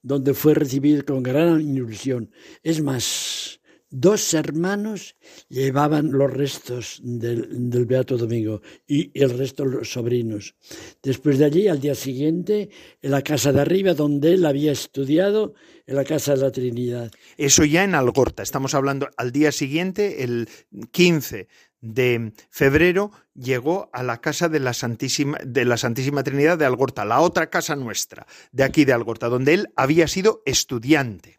[0.00, 2.30] Donde fue recibido con gran ilusión.
[2.62, 3.57] Es más,
[3.90, 5.16] dos hermanos
[5.48, 10.54] llevaban los restos del, Beato Domingo y el resto los sobrinos.
[11.02, 12.70] Después de allí, al día siguiente,
[13.00, 15.54] en la casa de arriba, donde él había estudiado,
[15.86, 17.10] en la casa de la Trinidad.
[17.38, 18.42] Eso ya en Algorta.
[18.42, 20.48] Estamos hablando al día siguiente, el
[20.90, 21.48] 15
[21.80, 27.04] de febrero, llegó a la casa de la Santísima, de la Santísima Trinidad de Algorta,
[27.04, 31.37] la otra casa nuestra, de aquí de Algorta, donde él había sido estudiante.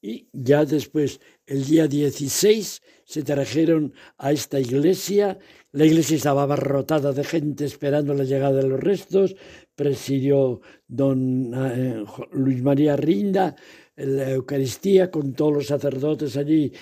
[0.00, 5.38] Y ya después, el día 16, se trajeron a esta iglesia.
[5.72, 9.34] La iglesia estaba abarrotada de gente esperando la llegada de los restos.
[9.74, 13.56] Presidió don eh, Luis María Rinda
[13.96, 16.72] la Eucaristía con todos los sacerdotes allí,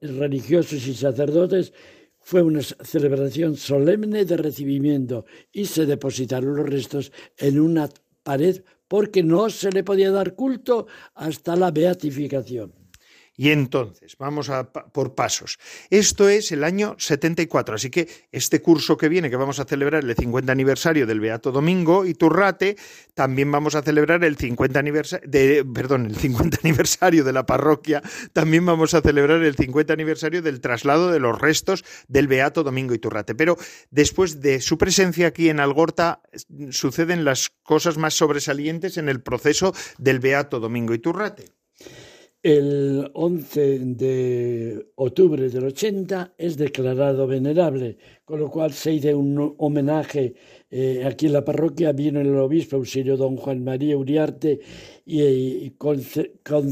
[0.00, 1.72] religiosos y sacerdotes.
[2.18, 7.88] Fue una celebración solemne de recibimiento y se depositaron los restos en una
[8.24, 12.85] pared porque no se le podía dar culto hasta la beatificación.
[13.36, 15.58] Y entonces, vamos a, por pasos.
[15.90, 20.04] Esto es el año 74, así que este curso que viene, que vamos a celebrar
[20.04, 22.76] el 50 aniversario del Beato Domingo y Turrate,
[23.14, 28.02] también vamos a celebrar el 50 aniversario, de, perdón, el 50 aniversario de la parroquia,
[28.32, 32.94] también vamos a celebrar el 50 aniversario del traslado de los restos del Beato Domingo
[32.94, 33.34] y Turrate.
[33.34, 33.58] Pero
[33.90, 36.22] después de su presencia aquí en Algorta,
[36.70, 41.52] suceden las cosas más sobresalientes en el proceso del Beato Domingo y Turrate.
[42.46, 49.56] El 11 de octubre del 80 es declarado venerable, con lo cual se hizo un
[49.58, 50.34] homenaje
[50.70, 54.60] eh, aquí en la parroquia, vino el obispo auxilio don Juan María Uriarte
[55.04, 56.00] y, con,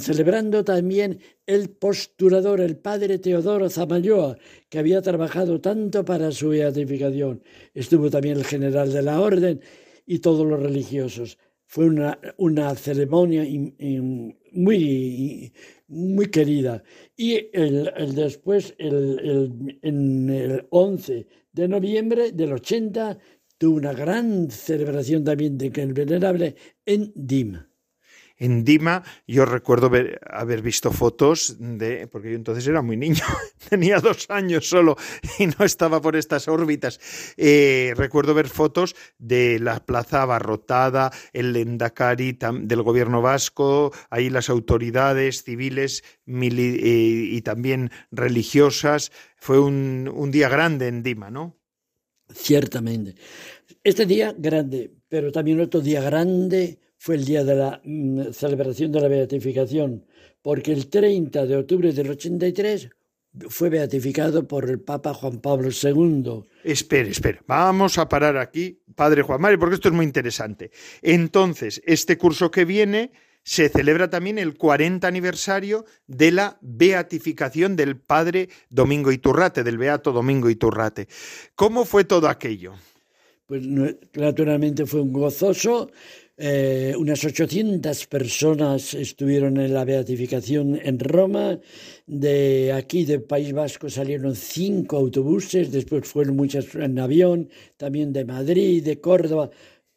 [0.01, 7.43] celebrando también el postulador, el padre Teodoro Zamayoa, que había trabajado tanto para su beatificación.
[7.75, 9.61] Estuvo también el general de la orden
[10.07, 11.37] y todos los religiosos.
[11.75, 13.43] Fue una, una ceremonia
[14.53, 15.53] muy,
[15.89, 16.85] muy querida.
[17.17, 23.19] Y el, después, el, en el 11 de noviembre del 80,
[23.59, 26.55] tuvo una gran celebración también de que el venerable
[26.87, 27.69] en Dima
[28.37, 29.91] en Dima yo recuerdo
[30.29, 33.25] haber visto fotos de, porque yo entonces era muy niño,
[33.71, 34.97] tenía dos años solo
[35.39, 37.01] y no estaba por estas órbitas.
[37.37, 44.51] Eh, recuerdo ver fotos de la plaza abarrotada, el Lendakari del gobierno vasco, ahí las
[44.51, 49.13] autoridades civiles eh, y también religiosas.
[49.37, 51.57] Fue un, un día grande en Dima, ¿no?
[52.33, 53.15] Ciertamente.
[53.83, 58.91] Este día grande, pero también otro día grande fue el día de la mm, celebración
[58.91, 60.07] de la beatificación,
[60.41, 62.89] porque el 30 de octubre del 83
[63.51, 66.45] fue beatificado por el Papa Juan Pablo II.
[66.63, 70.71] Espere, espere, vamos a parar aquí, Padre Juan Mario, porque esto es muy interesante.
[71.03, 73.13] Entonces, este curso que viene
[73.43, 80.11] se celebra también el 40 aniversario de la beatificación del Padre Domingo Iturrate, del Beato
[80.11, 81.09] Domingo Iturrate.
[81.55, 82.73] ¿Cómo fue todo aquello?
[83.47, 83.63] Pues
[84.15, 85.91] naturalmente fue un gozoso,
[86.37, 91.61] eh, unas 800 personas estuvieron en la beatificación en Roma.
[92.07, 98.25] De aquí, del País Vasco, salieron cinco autobuses, después fueron muchas en avión, también de
[98.25, 99.51] Madrid, de Córdoba,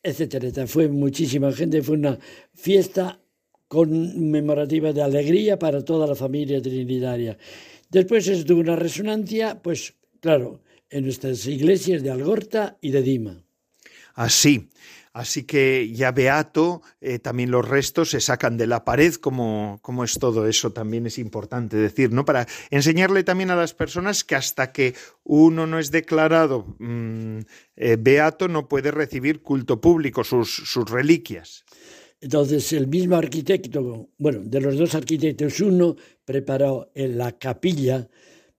[0.03, 0.67] etcétera.
[0.67, 2.19] Fue muchísima gente, fue una
[2.53, 3.19] fiesta
[3.67, 7.37] conmemorativa de alegría para toda la familia trinitaria.
[7.89, 13.43] Después estuvo una resonancia, pues claro, en nuestras iglesias de Algorta y de Dima.
[14.13, 14.69] Así.
[15.17, 20.19] Así que ya beato, eh, también los restos se sacan de la pared, como, es
[20.19, 22.23] todo eso, también es importante decir, ¿no?
[22.23, 27.39] Para enseñarle también a las personas que hasta que uno no es declarado mm,
[27.77, 31.65] eh, beato no puede recibir culto público, sus, sus reliquias.
[32.21, 38.07] Entonces, el mismo arquitecto, bueno, de los dos arquitectos, uno preparó en la capilla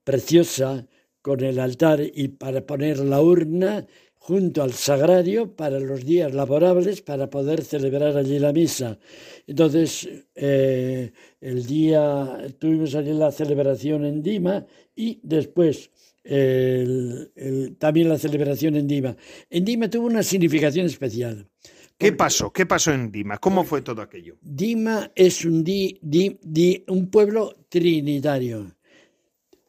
[0.03, 0.89] preciosa
[1.23, 3.87] con el altar y para poner la urna
[4.19, 8.99] junto al sagrario para los días laborables para poder celebrar allí la misa.
[9.47, 15.91] Entonces, eh, el día, tuvimos allí la celebración en Dima y después
[17.79, 19.17] también la celebración en Dima.
[19.49, 21.49] En Dima tuvo una significación especial.
[21.99, 22.53] ¿Qué pasó?
[22.53, 23.39] ¿Qué pasó en Dima?
[23.39, 24.37] ¿Cómo fue todo aquello?
[24.41, 25.65] Dima es un,
[26.87, 28.78] un pueblo trinitario.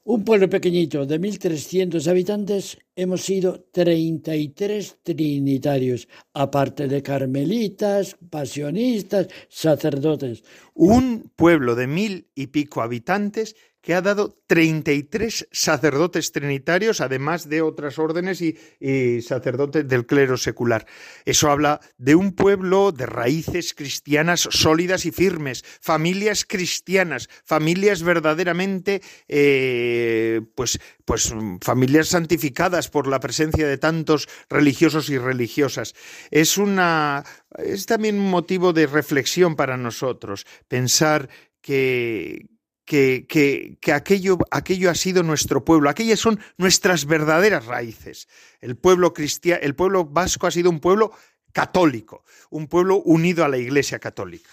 [0.04, 10.44] Un pueblo pequeñito de 1.300 habitantes, hemos sido 33 trinitarios, aparte de carmelitas, pasionistas, sacerdotes.
[10.74, 17.62] Un pueblo de mil y pico habitantes que ha dado 33 sacerdotes trinitarios, además de
[17.62, 20.86] otras órdenes y, sacerdotes del clero secular.
[21.26, 29.02] Eso habla de un pueblo de raíces cristianas sólidas y firmes, familias cristianas, familias verdaderamente,
[29.28, 35.96] eh, pues, pues familias santificadas por la presencia de tantos religiosos y religiosas.
[36.32, 37.24] Es una,
[37.58, 41.30] es también un motivo de reflexión para nosotros pensar
[41.62, 42.59] que
[42.90, 48.28] que, aquello, aquello ha sido nuestro pueblo, aquellas son nuestras verdaderas raíces.
[48.62, 51.12] El pueblo cristiano, el pueblo vasco ha sido un pueblo
[51.52, 54.50] católico, un pueblo unido a la Iglesia católica.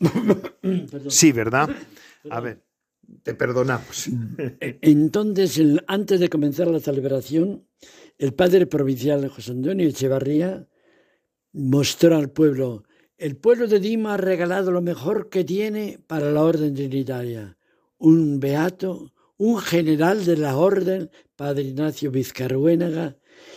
[1.08, 1.70] Sí, ¿verdad?
[2.30, 2.64] A ver,
[3.22, 4.08] te perdonamos.
[4.60, 7.64] Entonces, antes de comenzar la celebración,
[8.18, 10.66] el padre provincial José Antonio Echevarría
[11.52, 12.85] mostró al pueblo
[13.18, 17.56] el pueblo de Dima ha regalado lo mejor que tiene para la orden trinitaria.
[17.98, 23.16] Un beato, un general de la orden, Padre Ignacio Vizcarruénaga,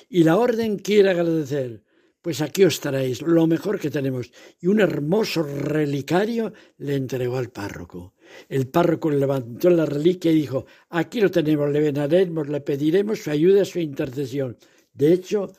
[0.09, 1.83] y la orden quiere agradecer.
[2.21, 4.31] Pues aquí os traéis lo mejor que tenemos.
[4.59, 8.13] Y un hermoso relicario le entregó al párroco.
[8.49, 13.31] El párroco levantó la reliquia y dijo, aquí lo tenemos, le venaremos, le pediremos su
[13.31, 14.57] ayuda, su intercesión.
[14.93, 15.53] De hecho,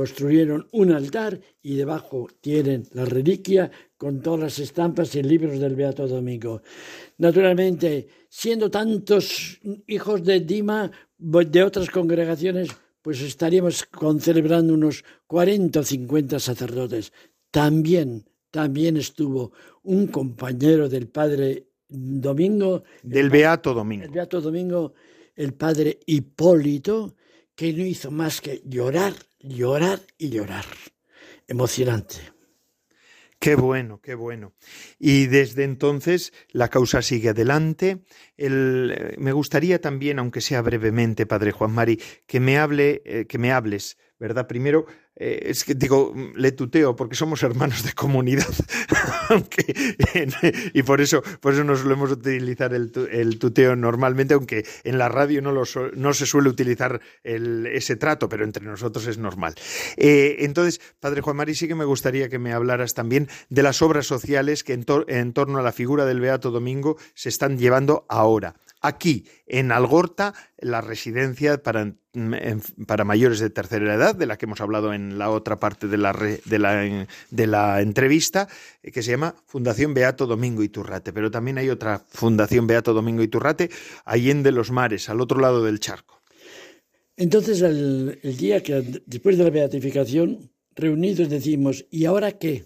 [0.00, 5.76] construyeron un altar y debajo tienen la reliquia con todas las estampas y libros del
[5.76, 6.62] Beato Domingo.
[7.18, 12.70] Naturalmente, siendo tantos hijos de Dima, de otras congregaciones,
[13.02, 13.86] pues estaríamos
[14.20, 17.12] celebrando unos 40 o 50 sacerdotes.
[17.50, 22.84] También, también estuvo un compañero del padre domingo.
[23.02, 24.04] Del Beato Domingo.
[24.06, 24.94] El Beato Domingo,
[25.36, 27.16] el padre Hipólito,
[27.60, 30.64] que no hizo más que llorar, llorar y llorar.
[31.46, 32.16] Emocionante.
[33.38, 34.54] Qué bueno, qué bueno.
[34.98, 38.02] Y desde entonces la causa sigue adelante.
[38.38, 43.36] El, me gustaría también, aunque sea brevemente, Padre Juan Mari, que me hable, eh, que
[43.36, 44.46] me hables, ¿verdad?
[44.46, 44.86] Primero
[45.16, 48.54] eh, es que digo, le tuteo porque somos hermanos de comunidad,
[50.74, 55.42] y por eso, por eso no solemos utilizar el, tuteo normalmente, aunque en la radio
[55.42, 59.54] no, no se suele utilizar ese trato, pero entre nosotros es normal.
[59.96, 63.82] Eh, entonces, Padre Juan Mari, sí que me gustaría que me hablaras también de las
[63.82, 68.54] obras sociales que en torno a la figura del Beato Domingo se están llevando ahora
[68.80, 71.94] aquí en Algorta, la residencia para,
[72.86, 75.98] para, mayores de tercera edad, de la que hemos hablado en la otra parte de
[75.98, 78.48] la, de la, entrevista,
[78.82, 81.12] eh, que se llama Fundación Beato Domingo Iturrate.
[81.12, 83.70] Pero también hay otra Fundación Beato Domingo Iturrate,
[84.42, 86.20] de los Mares, al otro lado del charco.
[87.16, 92.64] Entonces, el día que después de la beatificación, reunidos decimos, ¿y ahora qué?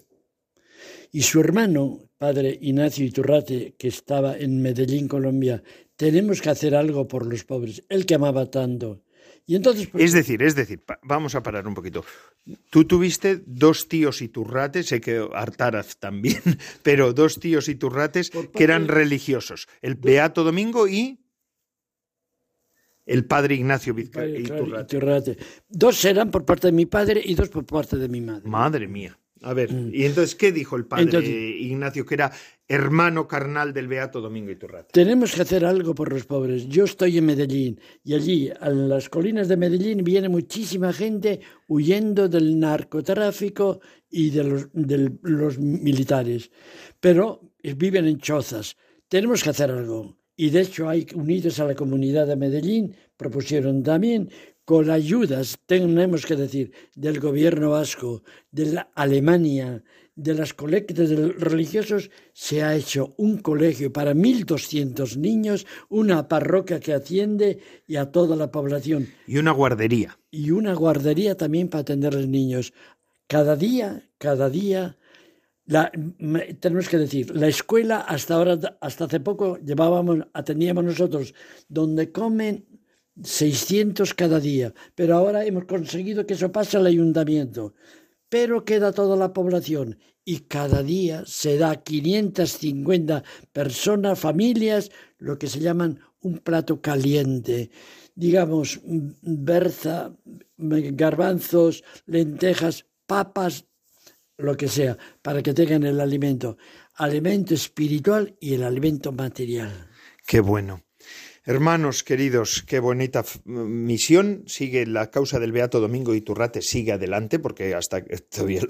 [1.11, 5.63] Y su hermano, padre Ignacio Iturrate, que estaba en Medellín, Colombia,
[5.95, 9.01] tenemos que hacer algo por los pobres, el que amaba tanto.
[9.47, 12.03] Y entonces, pues, Es decir, es decir, vamos a parar un poquito.
[12.71, 16.41] Tú tuviste dos tíos y turrates, sé que Artaraz también,
[16.83, 21.19] pero dos tíos y turrates que eran religiosos, el Beato Domingo y
[23.05, 25.37] el padre Ignacio Iturrate.
[25.69, 28.49] Dos eran por parte de mi padre y dos por parte de mi madre.
[28.49, 29.17] Madre mía.
[29.45, 29.91] A ver, mm.
[29.93, 32.31] ¿y entonces qué dijo el padre Ignacio, que era
[32.67, 34.89] hermano carnal del Beato Domingo Iturrate?
[34.91, 36.67] Tenemos que hacer algo por los pobres.
[36.67, 42.27] Yo estoy en Medellín y allí, en las colinas de Medellín, viene muchísima gente huyendo
[42.27, 46.49] del narcotráfico y de los, de los militares.
[46.99, 48.75] Pero viven en chozas.
[49.07, 50.17] Tenemos que hacer algo.
[50.35, 54.31] Y de hecho hay unidos a la comunidad de Medellín, propusieron también
[54.65, 59.83] con ayudas, tenemos que decir, del gobierno vasco, de la Alemania,
[60.15, 66.79] de las colectas de religiosos, se ha hecho un colegio para 1.200 niños, una parroquia
[66.79, 69.07] que atiende y a toda la población.
[69.27, 70.17] Y una guardería.
[70.31, 72.73] Y una guardería también para atender a los niños.
[73.27, 74.97] Cada día, cada día,
[76.59, 81.33] tenemos que decir, la escuela hasta ahora, hasta hace poco llevábamos, atendíamos nosotros,
[81.67, 82.65] donde comen
[83.23, 87.73] 600 cada día, pero ahora hemos conseguido que eso pase al ayuntamiento.
[88.29, 95.37] Pero queda toda la población y cada día se da a 550 personas, familias, lo
[95.37, 97.69] que se llaman un plato caliente.
[98.15, 98.81] Digamos,
[99.21, 100.15] berza,
[100.57, 103.65] garbanzos, lentejas, papas,
[104.37, 106.57] lo que sea, para que tengan el alimento.
[106.95, 109.71] Alimento espiritual y el alimento material.
[110.25, 110.84] Qué bueno.
[111.47, 114.45] Hermanos queridos, qué bonita misión.
[114.47, 118.61] Sigue la causa del Beato Domingo Iturrate, sigue adelante, porque hasta todavía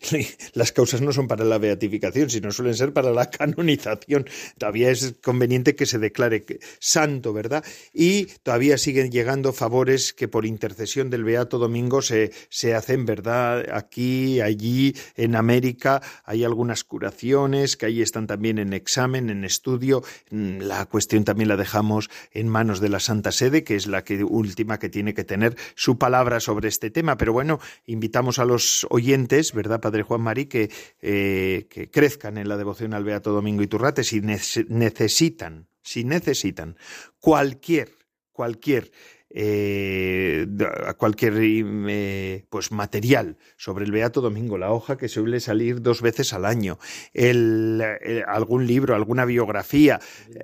[0.54, 4.24] las causas no son para la beatificación, sino suelen ser para la canonización.
[4.56, 6.46] Todavía es conveniente que se declare
[6.78, 7.62] santo, ¿verdad?
[7.92, 13.66] Y todavía siguen llegando favores que por intercesión del Beato Domingo se, se hacen, ¿verdad?
[13.74, 20.02] Aquí, allí, en América, hay algunas curaciones que ahí están también en examen, en estudio.
[20.30, 24.04] Mm, la cuestión también la dejamos en manos de la Santa Sede, que es la
[24.28, 27.16] última que tiene que tener su palabra sobre este tema.
[27.16, 30.70] Pero bueno, invitamos a los oyentes, ¿verdad, Padre Juan Marí, que,
[31.00, 36.76] eh, que crezcan en la devoción al Beato Domingo Iturrate si necesitan, si necesitan
[37.18, 37.90] cualquier,
[38.32, 38.90] cualquier
[39.34, 40.46] eh,
[40.86, 46.02] a cualquier eh, pues material sobre el Beato Domingo, la hoja que suele salir dos
[46.02, 46.78] veces al año,
[47.14, 47.82] el,
[48.26, 50.00] algún libro, alguna biografía,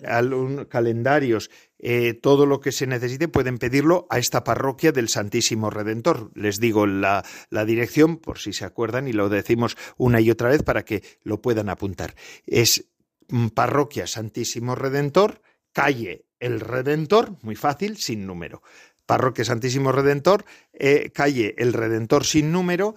[0.07, 5.71] algún, calendarios, eh, todo lo que se necesite pueden pedirlo a esta parroquia del Santísimo
[5.71, 6.31] Redentor.
[6.35, 10.49] Les digo la, la dirección por si se acuerdan y lo decimos una y otra
[10.49, 12.15] vez para que lo puedan apuntar.
[12.47, 12.89] Es
[13.29, 18.63] mm, parroquia Santísimo Redentor, calle el Redentor, muy fácil, sin número.
[19.07, 22.95] Parroquia Santísimo Redentor, eh, calle El Redentor sin número,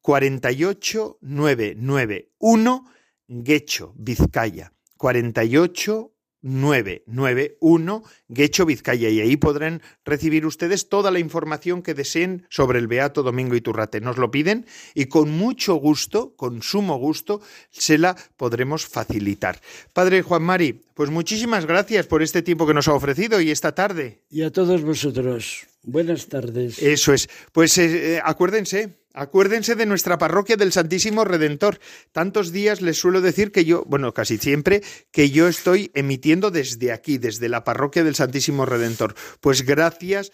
[0.00, 2.90] 48991,
[3.28, 4.72] Guecho, Vizcaya.
[4.96, 6.13] 48
[6.44, 12.86] 991 Guecho Vizcaya y ahí podrán recibir ustedes toda la información que deseen sobre el
[12.86, 14.00] Beato Domingo Iturrate.
[14.00, 17.40] Nos lo piden y con mucho gusto, con sumo gusto,
[17.70, 19.60] se la podremos facilitar.
[19.94, 23.74] Padre Juan Mari, pues muchísimas gracias por este tiempo que nos ha ofrecido y esta
[23.74, 24.20] tarde.
[24.30, 26.80] Y a todos vosotros, buenas tardes.
[26.80, 27.28] Eso es.
[27.52, 31.78] Pues eh, acuérdense, Acuérdense de nuestra parroquia del Santísimo Redentor.
[32.10, 36.90] Tantos días les suelo decir que yo, bueno, casi siempre, que yo estoy emitiendo desde
[36.90, 39.14] aquí, desde la parroquia del Santísimo Redentor.
[39.40, 40.32] Pues gracias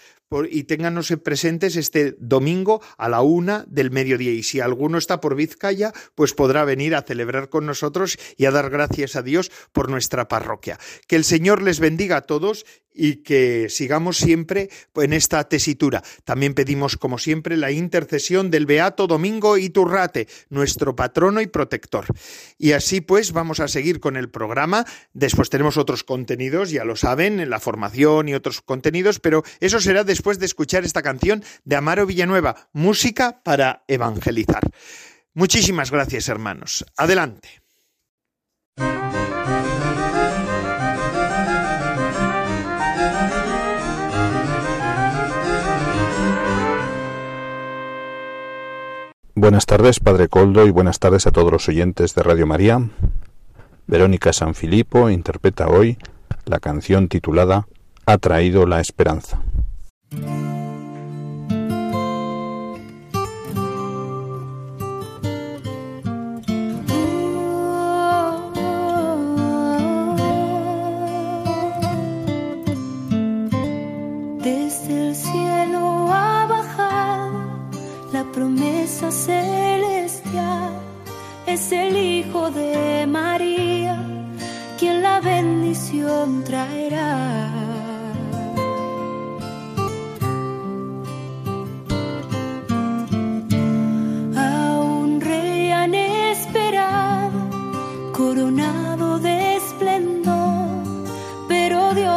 [0.48, 4.30] y ténganos presentes este domingo a la una del mediodía.
[4.30, 8.50] Y si alguno está por Vizcaya, pues podrá venir a celebrar con nosotros y a
[8.50, 10.78] dar gracias a Dios por nuestra parroquia.
[11.08, 16.02] Que el Señor les bendiga a todos y que sigamos siempre en esta tesitura.
[16.24, 22.06] También pedimos, como siempre, la intercesión del Beato Domingo Iturrate, nuestro patrono y protector.
[22.56, 24.84] Y así pues vamos a seguir con el programa.
[25.12, 29.80] Después tenemos otros contenidos, ya lo saben, en la formación y otros contenidos, pero eso
[29.80, 34.62] será después de escuchar esta canción de Amaro Villanueva, música para evangelizar.
[35.34, 36.84] Muchísimas gracias, hermanos.
[36.96, 37.62] Adelante.
[49.40, 52.78] Buenas tardes, Padre Coldo, y buenas tardes a todos los oyentes de Radio María.
[53.86, 55.96] Verónica Sanfilippo interpreta hoy
[56.44, 57.66] la canción titulada
[58.04, 59.40] Ha traído la esperanza.
[79.08, 80.72] Celestial.
[81.46, 83.96] Es el Hijo de María
[84.78, 87.60] quien la bendición traerá.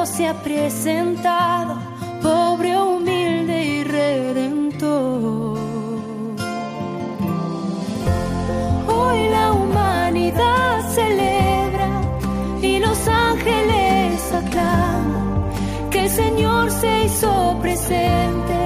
[0.06, 1.76] se ha presentado,
[2.22, 5.43] pobre, humilde y redentor.
[9.32, 11.90] La humanidad celebra
[12.62, 15.50] y los ángeles aclaman
[15.92, 18.60] que el Señor se hizo presente,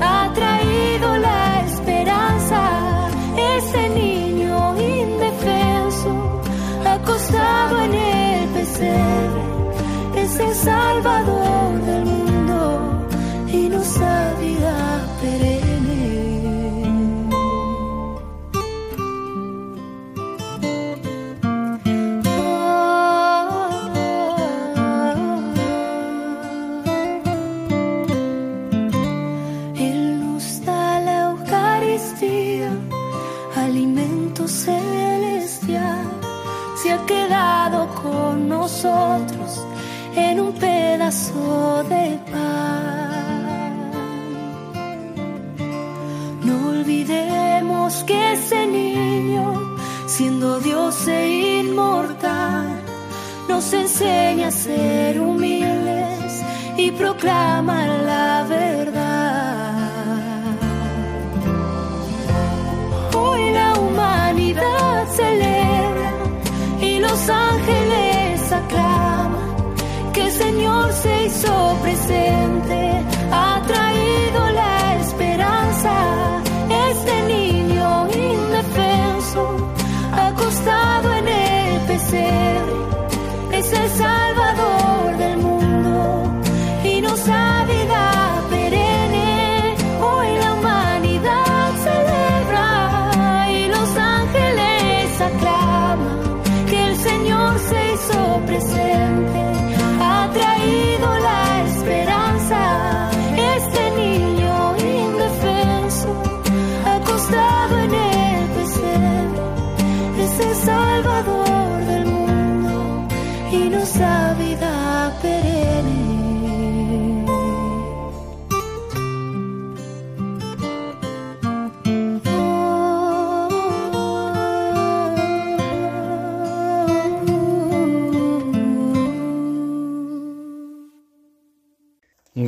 [0.00, 3.08] ha traído la esperanza,
[3.56, 6.40] ese niño indefenso
[6.84, 9.42] acostado en el pesebre
[10.16, 12.11] es el Salvador del mundo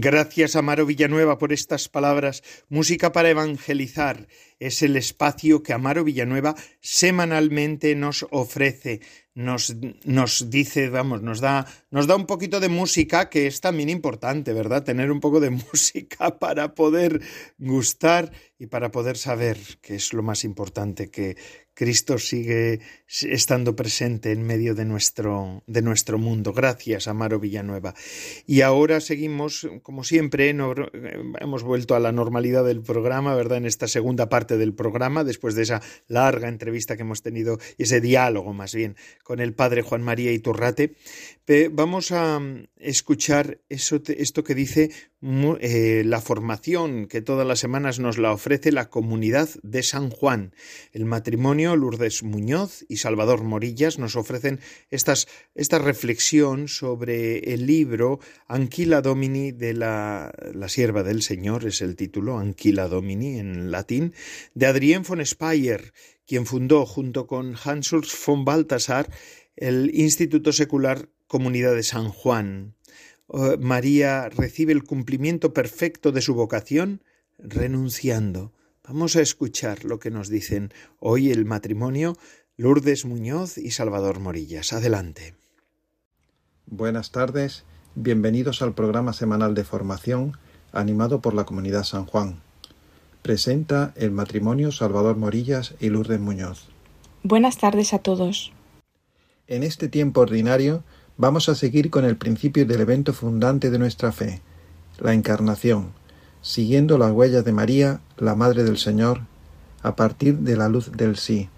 [0.05, 2.43] Gracias, Amaro Villanueva, por estas palabras.
[2.69, 4.27] Música para evangelizar
[4.59, 9.01] es el espacio que Amaro Villanueva semanalmente nos ofrece
[9.35, 9.75] nos,
[10.05, 14.53] nos dice, vamos, nos da, nos da un poquito de música, que es también importante,
[14.53, 14.85] ¿verdad?
[14.85, 17.21] Tener un poco de música para poder
[17.59, 21.37] gustar y para poder saber, que es lo más importante, que,
[21.75, 22.81] Cristo sigue
[23.23, 26.53] estando presente en medio de nuestro, de nuestro mundo.
[26.53, 27.95] Gracias, Amaro Villanueva.
[28.47, 33.59] Y ahora seguimos, como siempre, hemos vuelto a la normalidad del programa, ¿verdad?
[33.59, 38.01] En esta segunda parte del programa, después de esa larga entrevista que hemos tenido, ese
[38.01, 40.95] diálogo más bien, con el padre Juan María Iturrate.
[41.47, 42.41] Vamos a
[42.79, 44.91] escuchar eso, esto que dice
[45.61, 50.55] eh, la formación que todas las semanas nos la ofrece la comunidad de San Juan.
[50.93, 58.21] El matrimonio Lourdes Muñoz y Salvador Morillas nos ofrecen estas, esta reflexión sobre el libro
[58.49, 64.15] Anquila Domini de la, la sierva del Señor, es el título, Anquila Domini en latín,
[64.55, 65.93] de Adrien von Speyer,
[66.27, 67.91] quien fundó junto con Hans
[68.27, 69.11] von Balthasar
[69.57, 72.77] el Instituto Secular Comunidad de San Juan.
[73.59, 77.03] María recibe el cumplimiento perfecto de su vocación
[77.41, 78.53] renunciando.
[78.87, 82.17] Vamos a escuchar lo que nos dicen hoy el matrimonio
[82.57, 84.73] Lourdes Muñoz y Salvador Morillas.
[84.73, 85.35] Adelante.
[86.67, 87.65] Buenas tardes,
[87.97, 90.39] bienvenidos al programa semanal de formación
[90.71, 92.43] animado por la comunidad San Juan.
[93.23, 96.69] Presenta el matrimonio Salvador Morillas y Lourdes Muñoz.
[97.25, 98.53] Buenas tardes a todos.
[99.49, 100.85] En este tiempo ordinario
[101.17, 104.43] Vamos a seguir con el principio del evento fundante de nuestra fe,
[104.99, 105.93] la encarnación,
[106.43, 109.21] siguiendo las huellas de María, la Madre del Señor,
[109.83, 111.49] a partir de la luz del sí.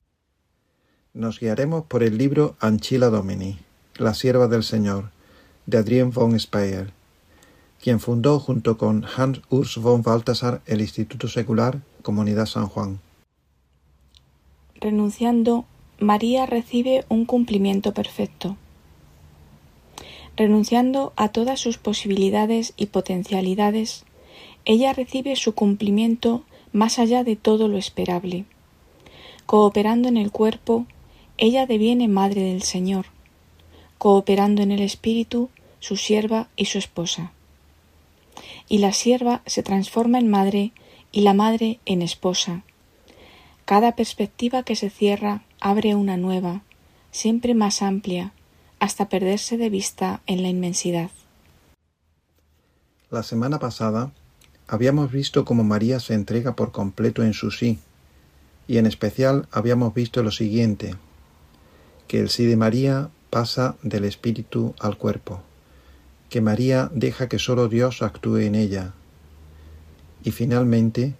[1.14, 3.58] Nos guiaremos por el libro Anchila Domini,
[3.96, 5.10] la sierva del Señor,
[5.64, 6.92] de Adrien von Speyer,
[7.82, 13.00] quien fundó junto con Hans Urs von Balthasar el Instituto Secular Comunidad San Juan.
[14.74, 15.64] Renunciando,
[15.98, 18.58] María recibe un cumplimiento perfecto
[20.36, 24.04] Renunciando a todas sus posibilidades y potencialidades,
[24.66, 28.44] ella recibe su cumplimiento más allá de todo lo esperable.
[29.46, 30.84] Cooperando en el cuerpo,
[31.38, 33.06] ella deviene madre del Señor,
[33.96, 35.48] cooperando en el espíritu,
[35.80, 37.32] su sierva y su esposa.
[38.68, 40.72] Y la sierva se transforma en madre
[41.12, 42.62] y la madre en esposa.
[43.64, 46.62] Cada perspectiva que se cierra abre una nueva,
[47.10, 48.32] siempre más amplia,
[48.80, 51.10] hasta perderse de vista en la inmensidad.
[53.10, 54.12] La semana pasada
[54.68, 57.78] habíamos visto cómo María se entrega por completo en su sí,
[58.68, 60.94] y en especial habíamos visto lo siguiente,
[62.08, 65.40] que el sí de María pasa del espíritu al cuerpo,
[66.30, 68.92] que María deja que sólo Dios actúe en ella,
[70.24, 71.14] y finalmente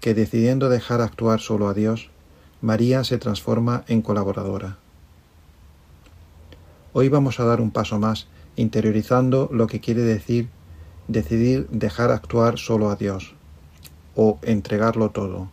[0.00, 2.10] que decidiendo dejar actuar solo a Dios,
[2.60, 4.78] María se transforma en colaboradora.
[6.96, 10.48] Hoy vamos a dar un paso más, interiorizando lo que quiere decir
[11.08, 13.34] decidir dejar actuar solo a Dios
[14.14, 15.50] o entregarlo todo.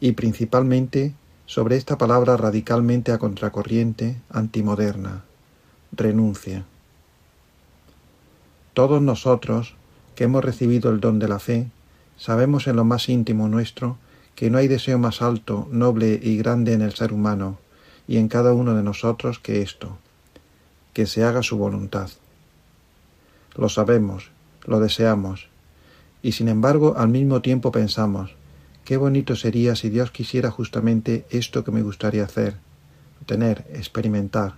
[0.00, 1.14] Y principalmente
[1.46, 5.22] sobre esta palabra radicalmente a contracorriente, antimoderna,
[5.92, 6.64] renuncia.
[8.74, 9.76] Todos nosotros,
[10.16, 11.70] que hemos recibido el don de la fe,
[12.16, 13.96] sabemos en lo más íntimo nuestro
[14.34, 17.58] que no hay deseo más alto, noble y grande en el ser humano
[18.08, 19.98] y en cada uno de nosotros que esto,
[20.96, 22.08] que se haga su voluntad.
[23.54, 24.30] Lo sabemos,
[24.64, 25.50] lo deseamos,
[26.22, 28.34] y sin embargo al mismo tiempo pensamos,
[28.86, 32.56] qué bonito sería si Dios quisiera justamente esto que me gustaría hacer,
[33.26, 34.54] tener, experimentar.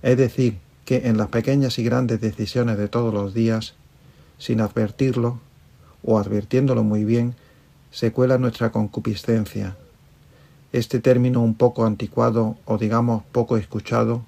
[0.00, 0.56] Es decir,
[0.86, 3.74] que en las pequeñas y grandes decisiones de todos los días,
[4.38, 5.40] sin advertirlo,
[6.02, 7.34] o advirtiéndolo muy bien,
[7.90, 9.76] se cuela nuestra concupiscencia.
[10.72, 14.24] Este término un poco anticuado o digamos poco escuchado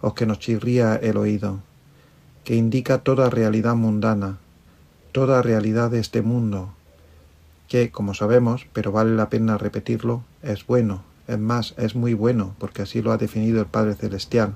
[0.00, 1.60] o que nos chirría el oído,
[2.44, 4.38] que indica toda realidad mundana,
[5.12, 6.70] toda realidad de este mundo,
[7.68, 12.54] que, como sabemos, pero vale la pena repetirlo, es bueno, es más, es muy bueno,
[12.58, 14.54] porque así lo ha definido el Padre Celestial.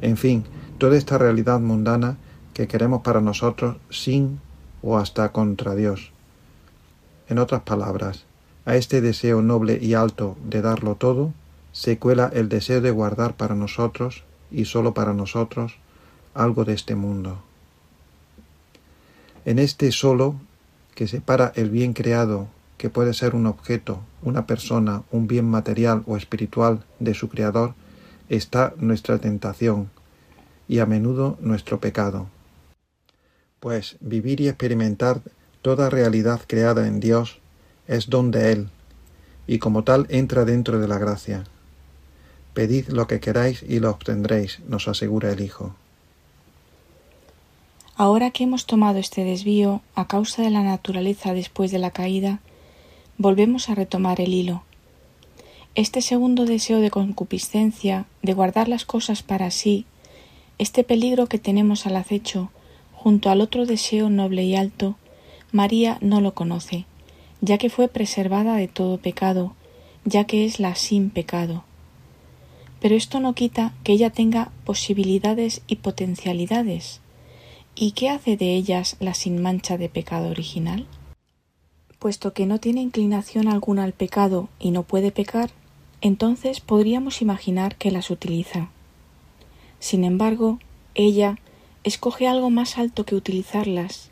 [0.00, 0.44] En fin,
[0.78, 2.16] toda esta realidad mundana
[2.52, 4.40] que queremos para nosotros sin
[4.82, 6.10] o hasta contra Dios.
[7.28, 8.24] En otras palabras,
[8.64, 11.32] a este deseo noble y alto de darlo todo,
[11.74, 15.74] se cuela el deseo de guardar para nosotros y sólo para nosotros
[16.32, 17.42] algo de este mundo.
[19.44, 20.36] En este solo
[20.94, 22.46] que separa el bien creado,
[22.78, 27.74] que puede ser un objeto, una persona, un bien material o espiritual de su creador,
[28.28, 29.90] está nuestra tentación
[30.68, 32.28] y a menudo nuestro pecado.
[33.58, 35.22] Pues vivir y experimentar
[35.60, 37.40] toda realidad creada en Dios
[37.88, 38.68] es don de Él,
[39.48, 41.44] y como tal entra dentro de la gracia
[42.54, 45.74] Pedid lo que queráis y lo obtendréis, nos asegura el Hijo.
[47.96, 52.40] Ahora que hemos tomado este desvío a causa de la naturaleza después de la caída,
[53.18, 54.62] volvemos a retomar el hilo.
[55.74, 59.86] Este segundo deseo de concupiscencia, de guardar las cosas para sí,
[60.58, 62.50] este peligro que tenemos al acecho,
[62.92, 64.96] junto al otro deseo noble y alto,
[65.50, 66.86] María no lo conoce,
[67.40, 69.54] ya que fue preservada de todo pecado,
[70.04, 71.64] ya que es la sin pecado.
[72.84, 77.00] Pero esto no quita que ella tenga posibilidades y potencialidades,
[77.74, 80.86] ¿Y qué hace de ellas la sin mancha de pecado original?
[81.98, 85.48] Puesto que no tiene inclinación alguna al pecado y no puede pecar,
[86.02, 88.68] entonces podríamos imaginar que las utiliza.
[89.78, 90.58] Sin embargo,
[90.94, 91.38] ella
[91.84, 94.10] escoge algo más alto que utilizarlas.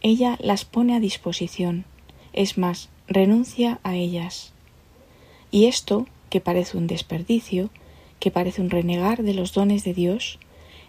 [0.00, 1.84] Ella las pone a disposición.
[2.32, 4.54] Es más, renuncia a ellas.
[5.50, 7.68] Y esto, que parece un desperdicio,
[8.26, 10.40] que parece un renegar de los dones de Dios,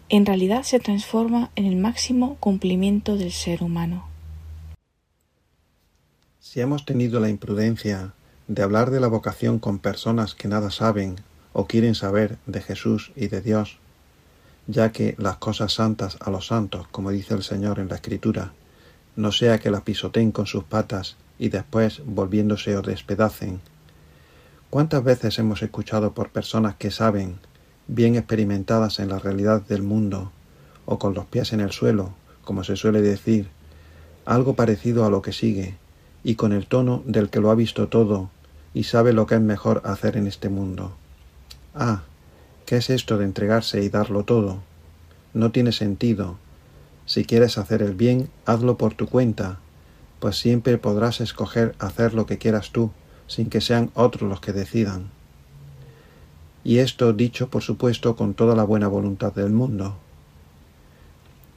[0.10, 4.08] en realidad se transforma en el máximo cumplimiento del ser humano.
[6.40, 8.16] Si hemos tenido la imprudencia
[8.48, 11.18] de hablar de la vocación con personas que nada saben
[11.54, 13.78] o quieren saber de Jesús y de Dios,
[14.66, 18.54] ya que las cosas santas a los santos, como dice el Señor en la Escritura,
[19.16, 23.62] no sea que las pisoteen con sus patas y después volviéndose o despedacen.
[24.70, 27.40] ¿Cuántas veces hemos escuchado por personas que saben
[27.88, 30.32] bien experimentadas en la realidad del mundo,
[30.86, 32.14] o con los pies en el suelo,
[32.44, 33.50] como se suele decir,
[34.26, 35.78] algo parecido a lo que sigue,
[36.22, 38.30] y con el tono del que lo ha visto todo
[38.74, 40.98] y sabe lo que es mejor hacer en este mundo.
[41.74, 42.04] Ah,
[42.66, 44.62] ¿qué es esto de entregarse y darlo todo?
[45.34, 46.38] No tiene sentido.
[47.06, 49.60] Si quieres hacer el bien, hazlo por tu cuenta,
[50.20, 52.92] pues siempre podrás escoger hacer lo que quieras tú,
[53.28, 55.12] sin que sean otros los que decidan
[56.68, 59.96] y esto dicho, por supuesto, con toda la buena voluntad del mundo.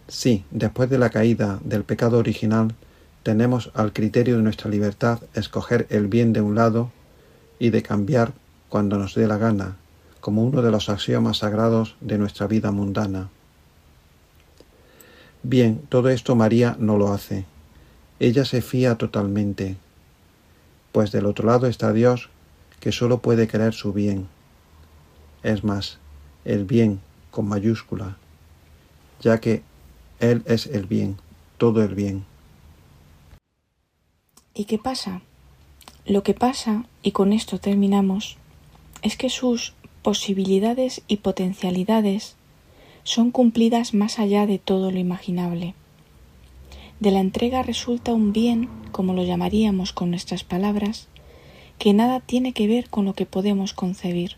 [0.06, 2.76] Sí, después de la caída del pecado original,
[3.24, 6.92] tenemos al criterio de nuestra libertad escoger el bien de un lado
[7.58, 8.34] y de cambiar
[8.68, 9.78] cuando nos dé la gana,
[10.20, 13.30] como uno de los axiomas sagrados de nuestra vida mundana.
[15.42, 17.46] Bien, todo esto María no lo hace.
[18.20, 19.76] Ella se fía totalmente,
[20.92, 22.28] pues del otro lado está Dios,
[22.80, 24.28] que sólo puede querer su bien
[25.42, 25.98] es más,
[26.44, 28.16] el bien con mayúscula,
[29.20, 29.62] ya que
[30.18, 31.16] Él es el bien,
[31.58, 32.24] todo el bien.
[34.54, 35.22] ¿Y qué pasa?
[36.06, 38.36] Lo que pasa, y con esto terminamos,
[39.02, 42.36] es que sus posibilidades y potencialidades
[43.04, 45.74] son cumplidas más allá de todo lo imaginable.
[47.00, 51.08] De la entrega resulta un bien, como lo llamaríamos con nuestras palabras,
[51.78, 54.36] que nada tiene que ver con lo que podemos concebir.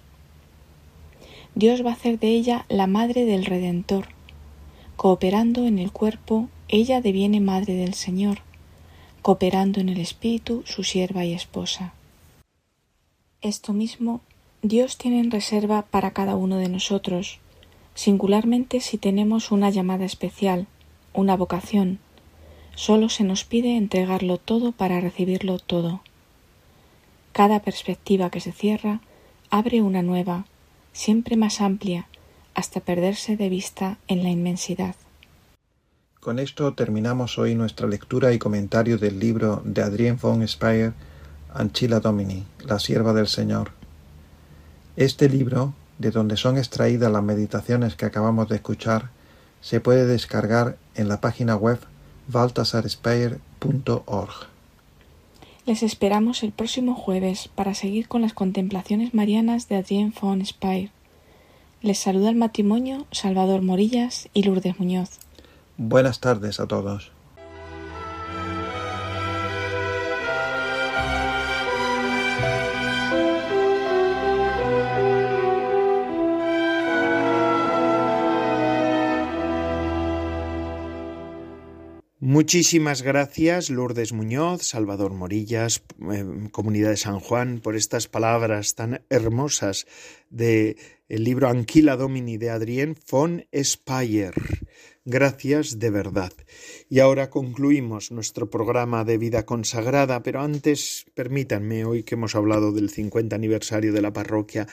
[1.57, 4.07] Dios va a hacer de ella la madre del Redentor.
[4.97, 8.39] Cooperando en el cuerpo, ella deviene madre del Señor,
[9.23, 11.93] cooperando en el espíritu, su sierva y esposa.
[13.41, 14.21] Esto mismo
[14.63, 17.41] Dios tiene en reserva para cada uno de nosotros,
[17.97, 20.69] singularmente si tenemos una llamada especial,
[21.13, 21.99] una vocación.
[22.75, 26.03] Solo se nos pide entregarlo todo para recibirlo todo.
[27.33, 29.01] Cada perspectiva que se cierra
[29.51, 30.47] abre una nueva,
[30.93, 32.07] siempre más amplia,
[32.55, 34.95] hasta perderse de vista en la inmensidad.
[36.21, 40.93] Con esto terminamos hoy nuestra lectura y comentario del libro de Adrien von Speyer,
[41.53, 43.73] Anchila Domini, la sierva del Señor.
[44.97, 49.11] Este libro, de donde son extraídas las meditaciones que acabamos de escuchar,
[49.61, 51.79] se puede descargar en la página web
[55.65, 60.91] Les esperamos el próximo jueves para seguir con las contemplaciones marianas de Adrien von Speyer.
[61.83, 65.19] Les saluda el matrimonio Salvador Morillas y Lourdes Muñoz.
[65.77, 67.13] Buenas tardes a todos.
[82.33, 89.03] Muchísimas gracias, Lourdes Muñoz, Salvador Morillas, eh, Comunidad de San Juan, por estas palabras tan
[89.11, 89.87] hermosas
[90.31, 90.79] de
[91.11, 94.33] el libro Anquila Domini de Adrien von Speyer.
[95.05, 96.33] Gracias de verdad.
[96.89, 102.73] Y ahora concluimos nuestro programa de vida consagrada, pero antes permítanme, hoy que hemos hablado
[102.73, 104.67] del 50 aniversario de la parroquia,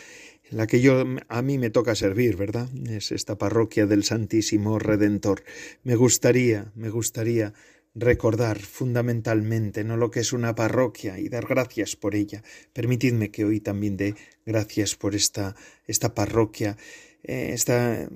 [0.51, 2.69] la que yo a mí me toca servir, ¿verdad?
[2.87, 5.43] Es esta parroquia del Santísimo Redentor.
[5.83, 7.53] Me gustaría, me gustaría
[7.95, 12.43] recordar fundamentalmente no lo que es una parroquia y dar gracias por ella.
[12.73, 16.77] Permitidme que hoy también dé gracias por esta, esta parroquia.
[17.23, 18.07] Eh, está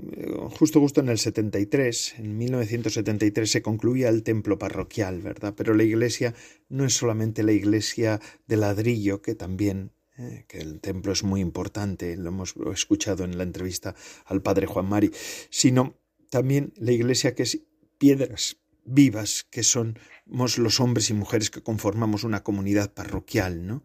[0.52, 5.54] justo justo en el 73, en 1973 se concluía el templo parroquial, ¿verdad?
[5.58, 6.34] Pero la iglesia
[6.70, 11.42] no es solamente la iglesia de ladrillo, que también eh, que el templo es muy
[11.42, 13.96] importante, lo hemos escuchado en la entrevista
[14.26, 15.12] al padre Juan Mari,
[15.50, 15.96] sino
[16.30, 17.60] también la iglesia que es
[17.98, 23.84] piedras vivas que somos los hombres y mujeres que conformamos una comunidad parroquial, ¿no?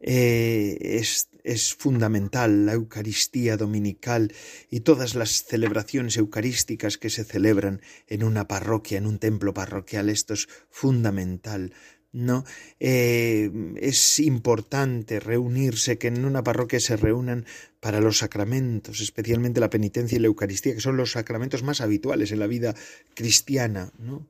[0.00, 4.34] Eh, es, es, fundamental la Eucaristía dominical
[4.68, 10.10] y todas las celebraciones eucarísticas que se celebran en una parroquia, en un templo parroquial.
[10.10, 11.72] Esto es fundamental.
[12.14, 12.44] ¿No?
[12.80, 17.44] Eh, es importante reunirse, que en una parroquia se reúnan
[17.80, 22.32] para los sacramentos, especialmente la penitencia y la Eucaristía, que son los sacramentos más habituales
[22.32, 22.74] en la vida
[23.14, 24.26] cristiana, ¿no?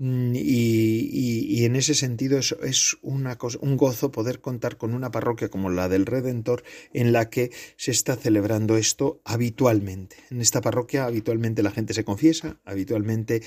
[0.00, 5.88] Mm, y, en ese sentido es, un gozo poder contar con una parroquia como la
[5.88, 10.16] del Redentor en la que se está celebrando esto habitualmente.
[10.30, 13.42] En esta parroquia habitualmente la gente se confiesa, habitualmente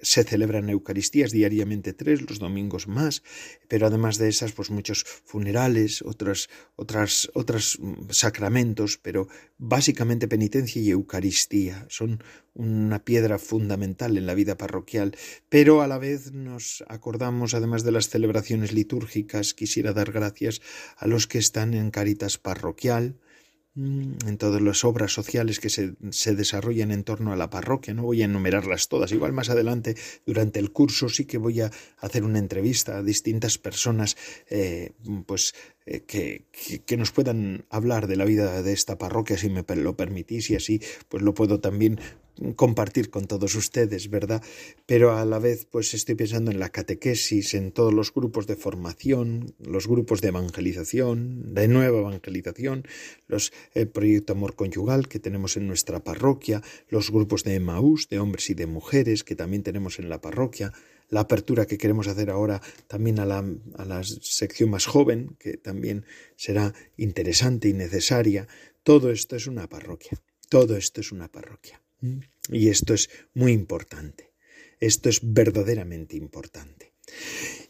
[0.00, 3.24] se celebran Eucaristías diariamente tres, los domingos más,
[3.68, 7.80] pero además de esas, pues muchos funerales, otras, otras, otros
[8.10, 9.28] sacramentos, pero
[9.58, 12.22] básicamente penitencia y Eucaristía son
[12.56, 15.14] una piedra fundamental en la vida parroquial,
[15.48, 20.60] pero vez nos acordamos, además de las celebraciones litúrgicas, quisiera dar gracias
[20.96, 23.16] a los que están en Caritas Parroquial,
[23.74, 25.94] mm, en todas las obras sociales que se,
[26.34, 27.94] desarrollan en torno a la parroquia.
[27.94, 29.12] No voy a enumerarlas todas.
[29.12, 33.58] Igual más adelante, durante el curso, sí que voy a hacer una entrevista a distintas
[33.58, 34.16] personas,
[34.48, 34.92] eh,
[35.26, 36.46] pues eh, que,
[36.86, 40.56] que, nos puedan hablar de la vida de esta parroquia, si me lo permitís, y
[40.56, 42.00] así pues lo puedo también
[42.54, 44.42] compartir con todos ustedes, ¿verdad?
[44.86, 48.56] Pero a la vez, pues estoy pensando en la catequesis, en todos los grupos de
[48.56, 52.84] formación, los grupos de evangelización, de nueva evangelización,
[53.26, 58.18] los el proyecto Amor Conyugal que tenemos en nuestra parroquia, los grupos de Emaús, de
[58.18, 60.72] hombres y de mujeres que también tenemos en la parroquia,
[61.08, 63.44] la apertura que queremos hacer ahora también a la,
[63.76, 66.04] a la sección más joven, que también
[66.36, 68.48] será interesante y necesaria.
[68.82, 70.20] Todo esto es una parroquia.
[70.48, 71.80] Todo esto es una parroquia.
[72.50, 74.30] Y esto es muy importante.
[74.80, 76.92] Esto es verdaderamente importante.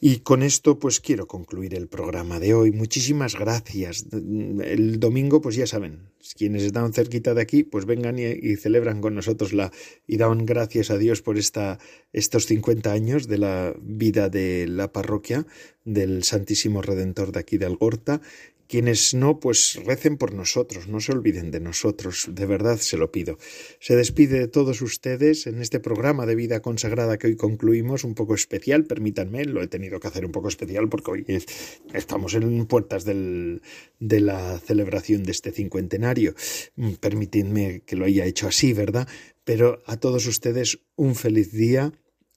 [0.01, 2.71] Y con esto pues quiero concluir el programa de hoy.
[2.73, 4.07] Muchísimas gracias.
[4.13, 9.15] El domingo pues ya saben, quienes están cerquita de aquí pues vengan y, celebran con
[9.15, 9.73] nosotros la
[10.07, 11.79] y dan gracias a Dios por esta,
[12.13, 15.47] estos 50 años de la vida de la parroquia
[15.85, 18.21] del Santísimo Redentor de aquí de Algorta
[18.69, 23.13] quienes no, pues recen por nosotros, no se olviden de nosotros, de verdad se lo
[23.13, 23.39] pido.
[23.81, 28.15] Se despide de todos ustedes en este programa de vida consagrada que hoy concluimos, un
[28.15, 31.45] poco especial, permítanme, lo he tenido que hacer un poco especial porque hoy
[31.93, 33.63] estamos en puertas del,
[34.01, 36.35] de la celebración de este cincuentenario.
[36.77, 39.09] Mm, permitidme que lo haya hecho así, ¿verdad?
[39.45, 41.93] Pero a todos ustedes un feliz día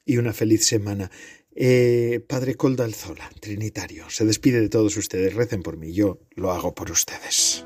[0.05, 1.11] y una feliz semana.
[1.61, 5.33] Eh, padre Coldo Alzola, Trinitario, se despide de todos ustedes.
[5.33, 7.65] Recen por mí, yo lo hago por ustedes.